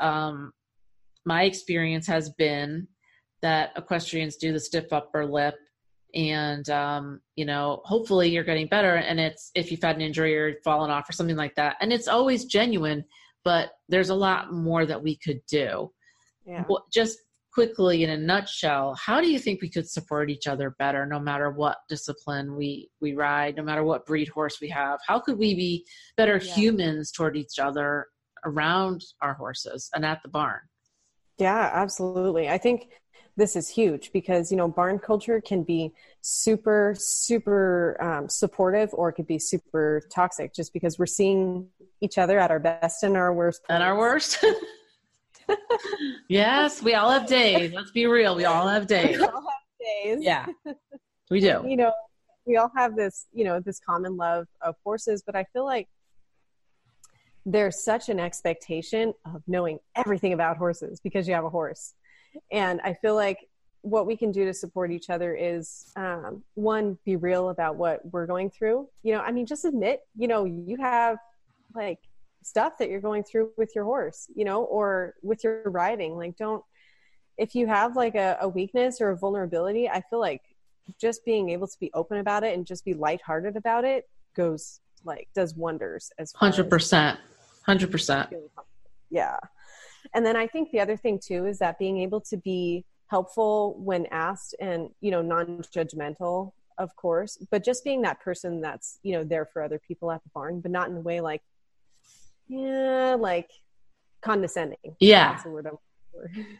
[0.00, 0.52] um,
[1.24, 2.86] my experience has been
[3.42, 5.56] that equestrians do the stiff upper lip
[6.14, 10.36] and um, you know hopefully you're getting better and it's if you've had an injury
[10.36, 13.04] or fallen off or something like that and it's always genuine
[13.44, 15.90] but there's a lot more that we could do
[16.46, 16.64] yeah.
[16.68, 17.18] well, just
[17.52, 21.18] quickly in a nutshell how do you think we could support each other better no
[21.18, 25.38] matter what discipline we we ride no matter what breed horse we have how could
[25.38, 26.54] we be better yeah.
[26.54, 28.06] humans toward each other
[28.44, 30.60] around our horses and at the barn
[31.39, 32.49] yeah, absolutely.
[32.49, 32.89] I think
[33.37, 39.09] this is huge because you know barn culture can be super super um, supportive or
[39.09, 41.66] it could be super toxic just because we're seeing
[42.01, 44.45] each other at our best and our worst and our worst?
[46.28, 47.72] Yes we all have days.
[47.72, 48.37] Let's be real.
[48.37, 49.16] We all have days.
[49.18, 50.18] We all have days.
[50.20, 50.47] Yeah
[51.30, 51.64] we do.
[51.66, 51.93] You know
[52.47, 55.89] we all have this you know this common love of horses but i feel like
[57.45, 61.95] there's such an expectation of knowing everything about horses because you have a horse.
[62.51, 63.49] And I feel like
[63.82, 68.01] what we can do to support each other is um, one, be real about what
[68.12, 68.88] we're going through.
[69.03, 71.18] You know, I mean, just admit, you know, you have
[71.74, 71.99] like
[72.45, 76.16] stuff that you're going through with your horse, you know, or with your riding.
[76.16, 76.62] Like, don't,
[77.36, 80.43] if you have like a, a weakness or a vulnerability, I feel like
[81.01, 84.80] just being able to be open about it and just be lighthearted about it goes
[85.05, 87.18] like does wonders as 100%
[87.66, 88.32] 100%.
[89.10, 89.36] Yeah.
[90.14, 93.76] And then I think the other thing too is that being able to be helpful
[93.78, 99.12] when asked and, you know, non-judgmental, of course, but just being that person that's, you
[99.12, 101.42] know, there for other people at the barn, but not in a way like,
[102.48, 103.50] yeah, like
[104.22, 104.96] condescending.
[104.98, 105.40] Yeah.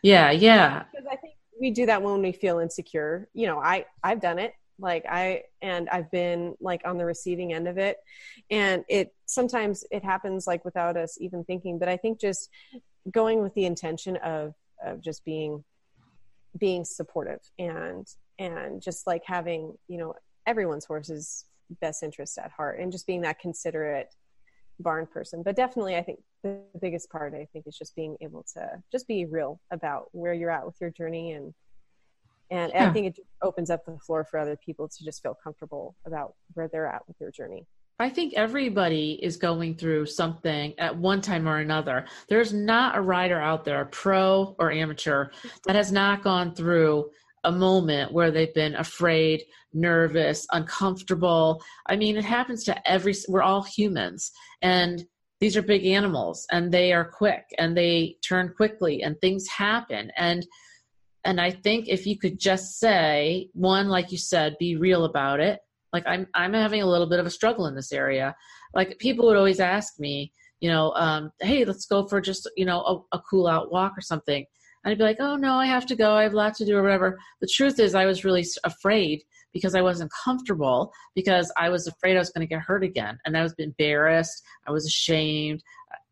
[0.03, 0.30] Yeah.
[0.30, 0.84] Yeah.
[0.92, 3.28] because I think we do that when we feel insecure.
[3.34, 7.53] You know, I, I've done it like i and i've been like on the receiving
[7.53, 7.99] end of it.
[8.51, 11.78] And it sometimes it happens like without us even thinking.
[11.78, 12.51] But i think just
[13.11, 14.55] going with the intention of
[14.85, 15.64] of just being
[16.59, 18.07] being supportive and
[18.39, 20.14] and just like having you know
[20.47, 21.47] everyone's horse's
[21.80, 24.14] best interest at heart and just being that considerate
[24.80, 25.43] barn person.
[25.43, 29.07] But definitely i think the biggest part i think is just being able to just
[29.07, 31.55] be real about where you're at with your journey and
[32.51, 32.88] and yeah.
[32.88, 36.34] i think it opens up the floor for other people to just feel comfortable about
[36.55, 37.66] where they're at with their journey
[37.99, 42.07] I think everybody is going through something at one time or another.
[42.28, 45.28] There's not a rider out there, pro or amateur,
[45.66, 47.11] that has not gone through
[47.45, 51.62] a moment where they've been afraid, nervous, uncomfortable.
[51.86, 54.32] I mean, it happens to every, we're all humans.
[54.62, 55.05] And
[55.40, 60.12] these are big animals and they are quick and they turn quickly and things happen
[60.16, 60.47] and
[61.25, 65.41] and i think if you could just say one like you said be real about
[65.41, 65.61] it
[65.93, 68.35] like i'm i'm having a little bit of a struggle in this area
[68.75, 72.64] like people would always ask me you know um, hey let's go for just you
[72.64, 74.45] know a, a cool out walk or something
[74.85, 76.64] and i'd be like oh no i have to go i have a lot to
[76.64, 81.53] do or whatever the truth is i was really afraid because I wasn't comfortable because
[81.57, 83.18] I was afraid I was going to get hurt again.
[83.25, 84.43] And I was embarrassed.
[84.66, 85.62] I was ashamed.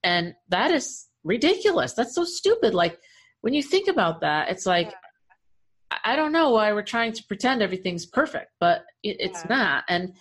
[0.05, 1.95] And that is ridiculous.
[1.95, 2.75] That's so stupid.
[2.75, 2.99] Like
[3.41, 4.93] when you think about that, it's like,
[6.05, 9.57] I don't know why we're trying to pretend everything's perfect, but it, it's yeah.
[9.57, 9.85] not.
[9.89, 10.15] And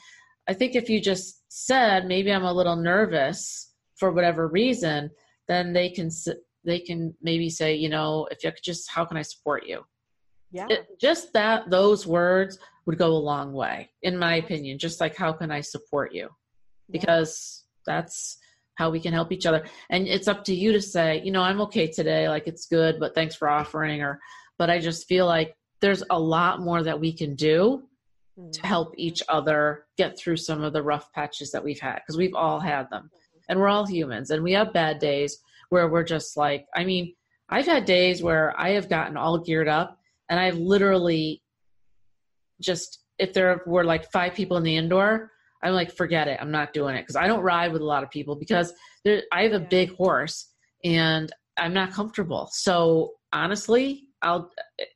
[0.47, 5.11] I think if you just said, maybe I'm a little nervous for whatever reason,
[5.47, 6.09] then they can,
[6.65, 9.84] they can maybe say, you know, if you could just, how can I support you?
[10.51, 10.65] Yeah.
[10.70, 12.57] It, just that, those words
[12.88, 14.80] would go a long way, in my opinion.
[14.80, 16.30] Just like, how can I support you?
[16.89, 18.39] Because that's
[18.80, 19.63] how we can help each other.
[19.91, 22.99] And it's up to you to say, you know, I'm okay today, like it's good,
[22.99, 24.01] but thanks for offering.
[24.01, 24.19] Or,
[24.57, 27.84] but I just feel like there's a lot more that we can do
[28.39, 28.49] mm-hmm.
[28.49, 32.17] to help each other get through some of the rough patches that we've had because
[32.17, 33.11] we've all had them
[33.47, 35.38] and we're all humans and we have bad days
[35.69, 37.13] where we're just like i mean
[37.49, 39.99] i've had days where i have gotten all geared up
[40.30, 41.41] and I've literally
[42.61, 45.32] just if there were like five people in the indoor,
[45.62, 46.39] I'm like, forget it.
[46.41, 49.24] I'm not doing it because I don't ride with a lot of people because there,
[49.32, 50.51] I have a big horse
[50.84, 52.49] and I'm not comfortable.
[52.51, 54.51] So honestly, I'll,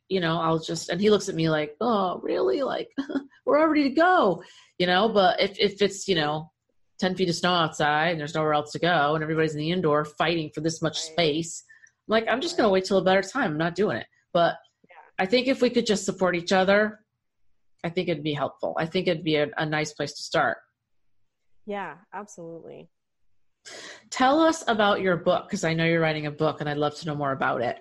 [0.09, 2.63] you know, I'll just, and he looks at me like, oh, really?
[2.63, 2.89] Like,
[3.45, 4.43] we're all ready to go,
[4.77, 6.51] you know, but if, if it's, you know,
[6.99, 9.71] 10 feet of snow outside and there's nowhere else to go and everybody's in the
[9.71, 11.63] indoor fighting for this much space,
[12.07, 13.51] I'm like, I'm just going to wait till a better time.
[13.51, 14.07] I'm not doing it.
[14.33, 14.55] But
[15.19, 17.02] I think if we could just support each other,
[17.83, 18.75] I think it'd be helpful.
[18.77, 20.57] I think it'd be a, a nice place to start.
[21.65, 22.89] Yeah, absolutely.
[24.09, 26.95] Tell us about your book because I know you're writing a book and I'd love
[26.95, 27.79] to know more about it.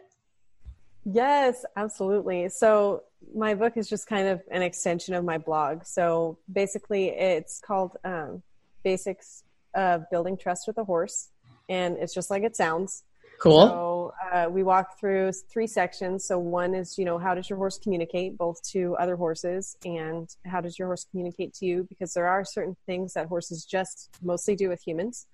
[1.05, 2.49] Yes, absolutely.
[2.49, 3.03] So,
[3.35, 5.85] my book is just kind of an extension of my blog.
[5.85, 8.43] So, basically, it's called um,
[8.85, 9.43] Basics
[9.75, 11.31] of Building Trust with a Horse,
[11.69, 13.03] and it's just like it sounds.
[13.41, 13.67] Cool.
[13.67, 13.92] So
[14.33, 16.25] uh, we walk through three sections.
[16.25, 20.29] So one is, you know, how does your horse communicate both to other horses and
[20.47, 21.87] how does your horse communicate to you?
[21.89, 25.27] Because there are certain things that horses just mostly do with humans.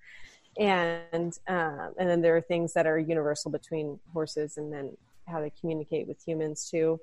[0.57, 5.39] And uh, and then there are things that are universal between horses and then how
[5.39, 6.99] they communicate with humans too.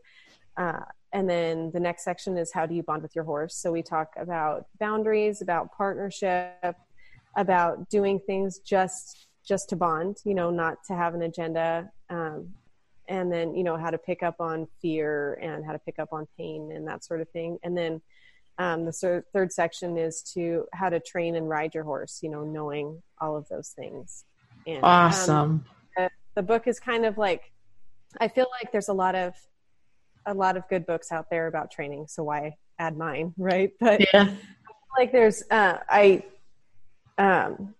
[0.57, 0.81] Uh,
[1.13, 3.55] and then the next section is how do you bond with your horse?
[3.57, 6.77] So we talk about boundaries, about partnership,
[7.37, 11.91] about doing things just just to bond, you know, not to have an agenda.
[12.11, 12.55] Um,
[13.09, 16.13] and then, you know, how to pick up on fear and how to pick up
[16.13, 17.59] on pain and that sort of thing.
[17.63, 18.03] And then
[18.59, 22.43] um, the third section is to how to train and ride your horse, you know,
[22.43, 24.25] knowing all of those things.
[24.67, 25.37] And, um, awesome.
[25.37, 25.65] Um,
[25.97, 27.53] the, the book is kind of like,
[28.21, 29.35] I feel like there's a lot of,
[30.25, 32.07] a lot of good books out there about training.
[32.09, 33.35] So why add mine?
[33.39, 33.73] Right.
[33.79, 34.31] But yeah.
[34.99, 36.25] like there's, uh, I,
[37.19, 37.76] um,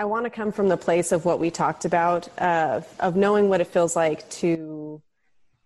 [0.00, 3.50] I want to come from the place of what we talked about uh, of knowing
[3.50, 5.02] what it feels like to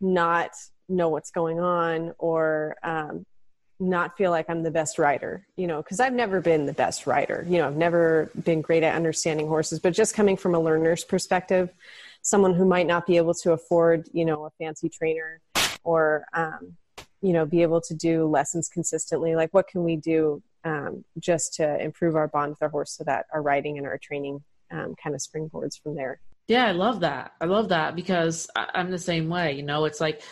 [0.01, 0.51] not
[0.89, 3.27] know what's going on or um,
[3.79, 7.07] not feel like I'm the best rider, you know, because I've never been the best
[7.07, 7.47] rider.
[7.49, 11.05] You know, I've never been great at understanding horses, but just coming from a learner's
[11.05, 11.71] perspective,
[12.23, 15.41] someone who might not be able to afford, you know, a fancy trainer
[15.85, 16.77] or, um,
[17.23, 19.37] you know, be able to do lessons consistently.
[19.37, 23.05] Like, what can we do um, just to improve our bond with our horse so
[23.05, 26.21] that our riding and our training um, kind of springboards from there.
[26.49, 27.33] Yeah, I love that.
[27.41, 29.53] I love that because I'm the same way.
[29.53, 30.23] You know, it's like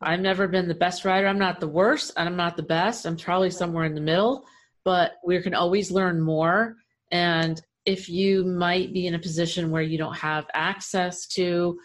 [0.00, 1.26] I've never been the best rider.
[1.26, 3.06] I'm not the worst and I'm not the best.
[3.06, 4.44] I'm probably somewhere in the middle,
[4.84, 6.76] but we can always learn more.
[7.10, 11.78] And if you might be in a position where you don't have access to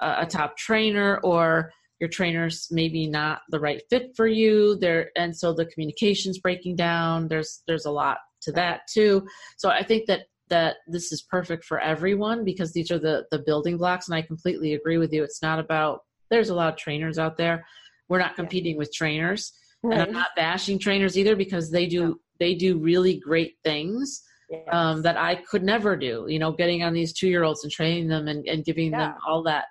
[0.00, 1.72] a, a top trainer or
[2.02, 6.74] your trainer's maybe not the right fit for you there and so the communication's breaking
[6.74, 9.24] down there's there's a lot to that too
[9.56, 13.38] so i think that that this is perfect for everyone because these are the the
[13.38, 16.76] building blocks and i completely agree with you it's not about there's a lot of
[16.76, 17.64] trainers out there
[18.08, 18.78] we're not competing yeah.
[18.78, 19.52] with trainers
[19.84, 19.92] right.
[19.92, 22.14] and i'm not bashing trainers either because they do yeah.
[22.40, 24.60] they do really great things yes.
[24.72, 27.72] um, that i could never do you know getting on these two year olds and
[27.72, 28.98] training them and, and giving yeah.
[28.98, 29.66] them all that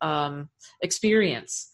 [0.00, 0.48] um,
[0.82, 1.71] experience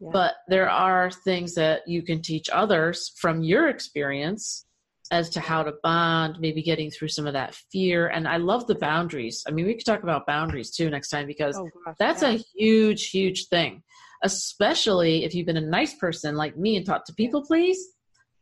[0.00, 4.64] but there are things that you can teach others from your experience
[5.10, 8.06] as to how to bond, maybe getting through some of that fear.
[8.08, 9.44] And I love the boundaries.
[9.46, 12.30] I mean, we could talk about boundaries too next time because oh, gosh, that's yeah.
[12.30, 13.82] a huge, huge thing,
[14.22, 17.84] especially if you've been a nice person like me and taught to people please.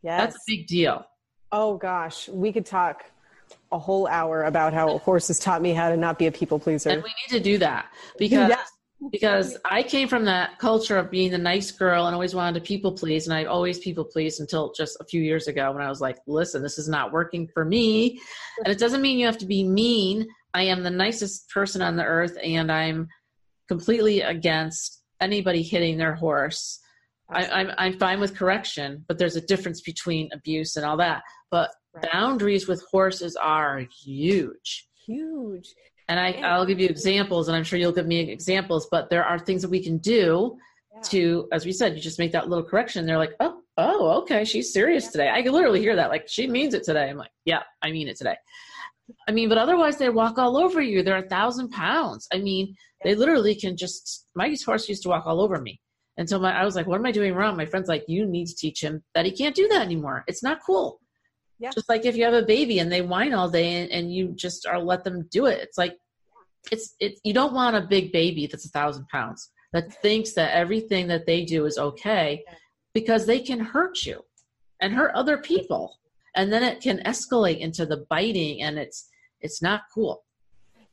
[0.01, 0.21] Yes.
[0.21, 1.05] That's a big deal.
[1.51, 3.03] Oh gosh, we could talk
[3.71, 6.91] a whole hour about how horses taught me how to not be a people pleaser.
[6.91, 7.87] And we need to do that
[8.17, 8.63] because yeah.
[9.11, 12.67] Because I came from that culture of being the nice girl and always wanted to
[12.67, 15.89] people please, and I always people please until just a few years ago when I
[15.89, 18.19] was like, listen, this is not working for me,
[18.63, 20.27] and it doesn't mean you have to be mean.
[20.53, 23.07] I am the nicest person on the earth, and I'm
[23.67, 26.79] completely against anybody hitting their horse.
[27.29, 30.97] I, am I'm, I'm fine with correction, but there's a difference between abuse and all
[30.97, 31.21] that.
[31.51, 32.11] But right.
[32.11, 34.87] boundaries with horses are huge.
[35.05, 35.73] Huge.
[36.09, 39.23] And I, I'll give you examples, and I'm sure you'll give me examples, but there
[39.23, 40.57] are things that we can do
[40.93, 41.01] yeah.
[41.03, 43.05] to, as we said, you just make that little correction.
[43.05, 45.11] They're like, oh, oh, okay, she's serious yeah.
[45.11, 45.29] today.
[45.29, 46.09] I can literally hear that.
[46.09, 47.09] Like, she means it today.
[47.09, 48.35] I'm like, yeah, I mean it today.
[49.27, 51.03] I mean, but otherwise they walk all over you.
[51.03, 52.27] They're a thousand pounds.
[52.33, 54.27] I mean, they literally can just.
[54.35, 55.79] My horse used to walk all over me
[56.17, 58.47] until my I was like, "What am I doing wrong?" My friend's like, "You need
[58.47, 60.23] to teach him that he can't do that anymore.
[60.27, 60.99] It's not cool."
[61.59, 61.71] Yeah.
[61.71, 64.29] Just like if you have a baby and they whine all day and, and you
[64.29, 65.59] just are let them do it.
[65.61, 65.97] It's like
[66.71, 67.19] it's it.
[67.23, 71.25] You don't want a big baby that's a thousand pounds that thinks that everything that
[71.25, 72.43] they do is okay
[72.93, 74.21] because they can hurt you
[74.81, 75.99] and hurt other people
[76.35, 79.09] and then it can escalate into the biting and it's
[79.41, 80.23] it's not cool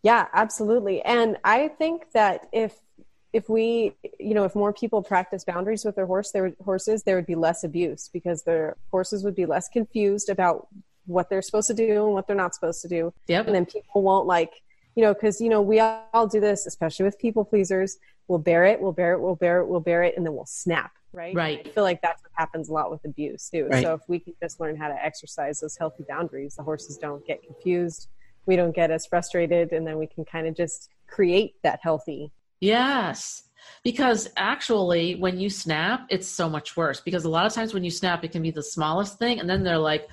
[0.02, 2.74] yeah absolutely and i think that if
[3.36, 7.16] if we you know if more people practice boundaries with their horse their horses there
[7.16, 10.68] would be less abuse because their horses would be less confused about
[11.06, 13.46] what they're supposed to do and what they're not supposed to do yep.
[13.46, 14.62] and then people won't like
[14.94, 18.64] you know because you know we all do this especially with people pleasers we'll bear
[18.64, 21.34] it we'll bear it we'll bear it we'll bear it and then we'll snap right?
[21.34, 21.66] Right.
[21.66, 23.68] I feel like that's what happens a lot with abuse too.
[23.70, 23.82] Right.
[23.82, 27.26] So if we can just learn how to exercise those healthy boundaries, the horses don't
[27.26, 28.08] get confused,
[28.44, 32.30] we don't get as frustrated, and then we can kind of just create that healthy.
[32.60, 33.42] Yes.
[33.84, 37.00] Because actually, when you snap, it's so much worse.
[37.00, 39.48] Because a lot of times when you snap, it can be the smallest thing, and
[39.48, 40.08] then they're like,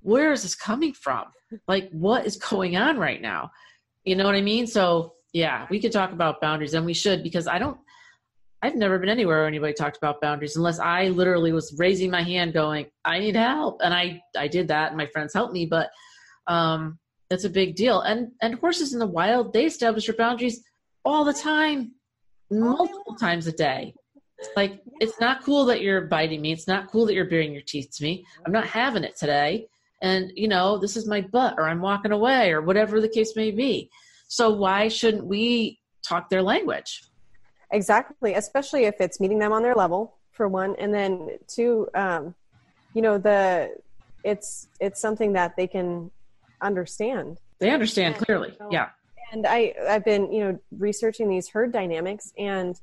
[0.00, 1.24] where is this coming from?
[1.66, 3.50] Like, what is going on right now?
[4.04, 4.66] You know what I mean?
[4.66, 7.78] So, yeah, we could talk about boundaries, and we should, because I don't
[8.64, 12.22] I've never been anywhere where anybody talked about boundaries unless I literally was raising my
[12.22, 13.82] hand going, I need help.
[13.84, 15.90] And I, I did that and my friends helped me, but
[16.46, 18.00] um, that's a big deal.
[18.00, 20.62] And, and horses in the wild, they establish their boundaries
[21.04, 21.92] all the time,
[22.50, 23.94] multiple times a day.
[24.56, 26.52] Like, it's not cool that you're biting me.
[26.52, 28.24] It's not cool that you're baring your teeth to me.
[28.44, 29.66] I'm not having it today.
[30.02, 33.36] And, you know, this is my butt or I'm walking away or whatever the case
[33.36, 33.90] may be.
[34.28, 37.04] So why shouldn't we talk their language?
[37.70, 42.34] Exactly, especially if it's meeting them on their level for one, and then two, um,
[42.92, 43.74] you know, the
[44.22, 46.10] it's it's something that they can
[46.60, 47.40] understand.
[47.60, 48.90] They understand clearly, yeah.
[49.32, 52.78] And I I've been you know researching these herd dynamics and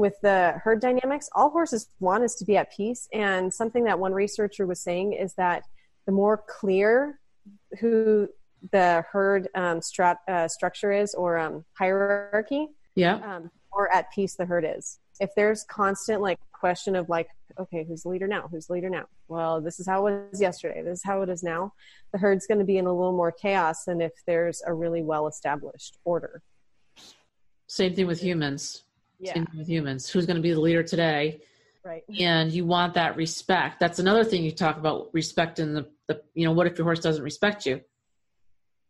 [0.00, 3.06] with the herd dynamics, all horses want is to be at peace.
[3.12, 5.64] And something that one researcher was saying is that
[6.06, 7.20] the more clear
[7.80, 8.26] who
[8.72, 14.34] the herd um, strat, uh, structure is or um, hierarchy, yeah, um, more at peace
[14.34, 14.98] the herd is.
[15.20, 18.48] If there's constant like question of like, okay, who's the leader now?
[18.50, 19.06] Who's the leader now?
[19.28, 20.82] Well, this is how it was yesterday.
[20.82, 21.72] This is how it is now.
[22.12, 25.02] The herd's going to be in a little more chaos than if there's a really
[25.02, 26.42] well established order.
[27.66, 28.84] Same thing with humans.
[29.18, 29.34] Yeah.
[29.34, 30.08] Same thing with humans.
[30.08, 31.40] Who's going to be the leader today?
[31.84, 32.04] Right.
[32.18, 33.80] And you want that respect.
[33.80, 36.84] That's another thing you talk about respect in the, the you know, what if your
[36.84, 37.80] horse doesn't respect you?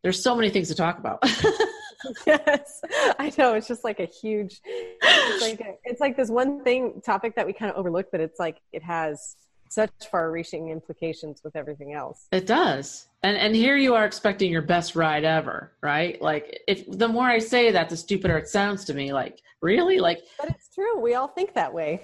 [0.03, 1.23] There's so many things to talk about.
[2.27, 2.81] yes,
[3.19, 3.55] I know.
[3.55, 4.61] It's just like a huge.
[4.65, 8.21] It's like a, it's like this one thing topic that we kind of overlook, but
[8.21, 9.37] it's like it has
[9.69, 12.27] such far-reaching implications with everything else.
[12.33, 13.07] It does.
[13.23, 16.21] And and here you are expecting your best ride ever, right?
[16.21, 19.13] Like if the more I say that, the stupider it sounds to me.
[19.13, 20.21] Like really, like.
[20.39, 20.99] But it's true.
[20.99, 22.03] We all think that way.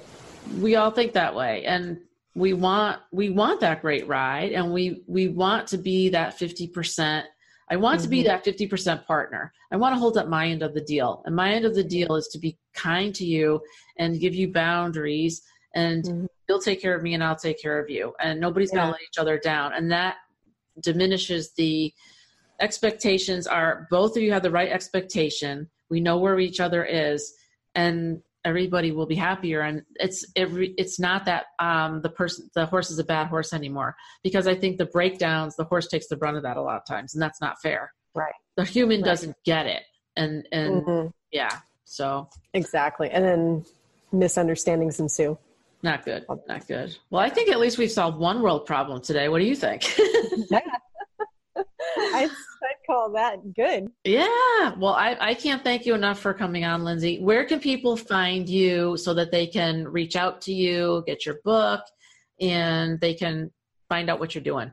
[0.60, 1.98] We all think that way, and
[2.34, 6.68] we want we want that great ride, and we we want to be that fifty
[6.68, 7.26] percent
[7.70, 8.04] I want mm-hmm.
[8.04, 8.28] to be mm-hmm.
[8.28, 9.52] that 50% partner.
[9.72, 11.22] I want to hold up my end of the deal.
[11.26, 13.60] And my end of the deal is to be kind to you
[13.98, 15.42] and give you boundaries
[15.74, 16.26] and mm-hmm.
[16.48, 18.14] you'll take care of me and I'll take care of you.
[18.20, 18.78] And nobody's yeah.
[18.78, 19.74] going to let each other down.
[19.74, 20.16] And that
[20.82, 21.92] diminishes the
[22.60, 25.68] expectations are both of you have the right expectation.
[25.90, 27.34] We know where each other is
[27.74, 29.60] and everybody will be happier.
[29.60, 33.52] And it's every it's not that um the person the horse is a bad horse
[33.52, 33.96] anymore.
[34.22, 36.86] Because i think the breakdowns the horse takes the brunt of that a lot of
[36.86, 37.92] times and that's not fair.
[38.14, 38.32] Right.
[38.56, 39.08] The human right.
[39.08, 39.82] doesn't get it.
[40.16, 41.08] And and mm-hmm.
[41.32, 42.28] yeah so.
[42.54, 43.10] Exactly.
[43.10, 43.64] And then
[44.12, 45.36] misunderstandings ensue.
[45.82, 46.24] Not good.
[46.48, 46.96] Not good.
[47.10, 49.28] Well i think at least we've solved one world problem today.
[49.28, 49.84] What do you think?
[50.48, 50.60] Yeah
[51.96, 53.90] I'd, I'd call that good.
[54.04, 54.74] Yeah.
[54.78, 57.20] Well, I, I can't thank you enough for coming on, Lindsay.
[57.20, 61.40] Where can people find you so that they can reach out to you, get your
[61.44, 61.82] book,
[62.40, 63.50] and they can
[63.88, 64.72] find out what you're doing?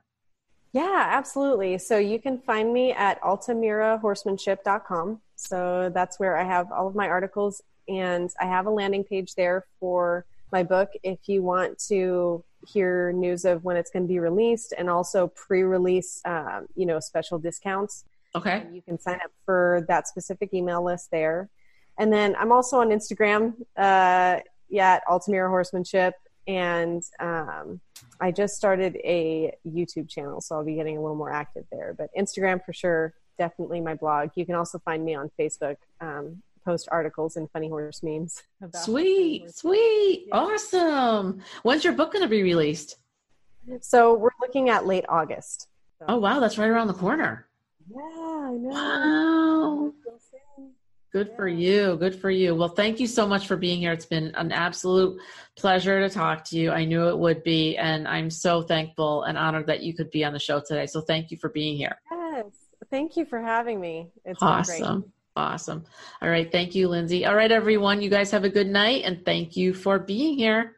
[0.73, 1.77] Yeah, absolutely.
[1.77, 5.21] So you can find me at altamirahorsemanship.com.
[5.35, 9.35] So that's where I have all of my articles, and I have a landing page
[9.35, 14.07] there for my book if you want to hear news of when it's going to
[14.07, 18.05] be released and also pre-release, um, you know, special discounts.
[18.35, 18.65] Okay.
[18.71, 21.49] You can sign up for that specific email list there.
[21.99, 24.39] And then I'm also on Instagram, uh,
[24.69, 26.15] yeah, at Altamira Horsemanship.
[26.47, 27.79] And um,
[28.19, 31.95] I just started a YouTube channel, so I'll be getting a little more active there.
[31.97, 34.31] But Instagram for sure, definitely my blog.
[34.35, 38.43] You can also find me on Facebook, um, post articles and funny horse memes.
[38.75, 40.35] Sweet, sweet, yeah.
[40.35, 41.41] awesome.
[41.63, 42.97] When's your book going to be released?
[43.81, 45.67] So we're looking at late August.
[45.99, 46.05] So.
[46.09, 47.47] Oh wow, that's right around the corner.
[47.89, 48.69] Yeah, I know.
[48.69, 49.93] Wow.
[51.13, 51.35] Good yeah.
[51.35, 51.95] for you.
[51.97, 52.55] Good for you.
[52.55, 53.91] Well, thank you so much for being here.
[53.91, 55.21] It's been an absolute
[55.55, 56.71] pleasure to talk to you.
[56.71, 60.25] I knew it would be, and I'm so thankful and honored that you could be
[60.25, 60.87] on the show today.
[60.87, 61.95] So thank you for being here.
[62.11, 62.45] Yes.
[62.89, 64.09] Thank you for having me.
[64.25, 65.11] It's awesome.
[65.35, 65.83] Awesome.
[66.21, 66.51] All right.
[66.51, 67.25] Thank you, Lindsay.
[67.25, 68.01] All right, everyone.
[68.01, 70.77] You guys have a good night and thank you for being here.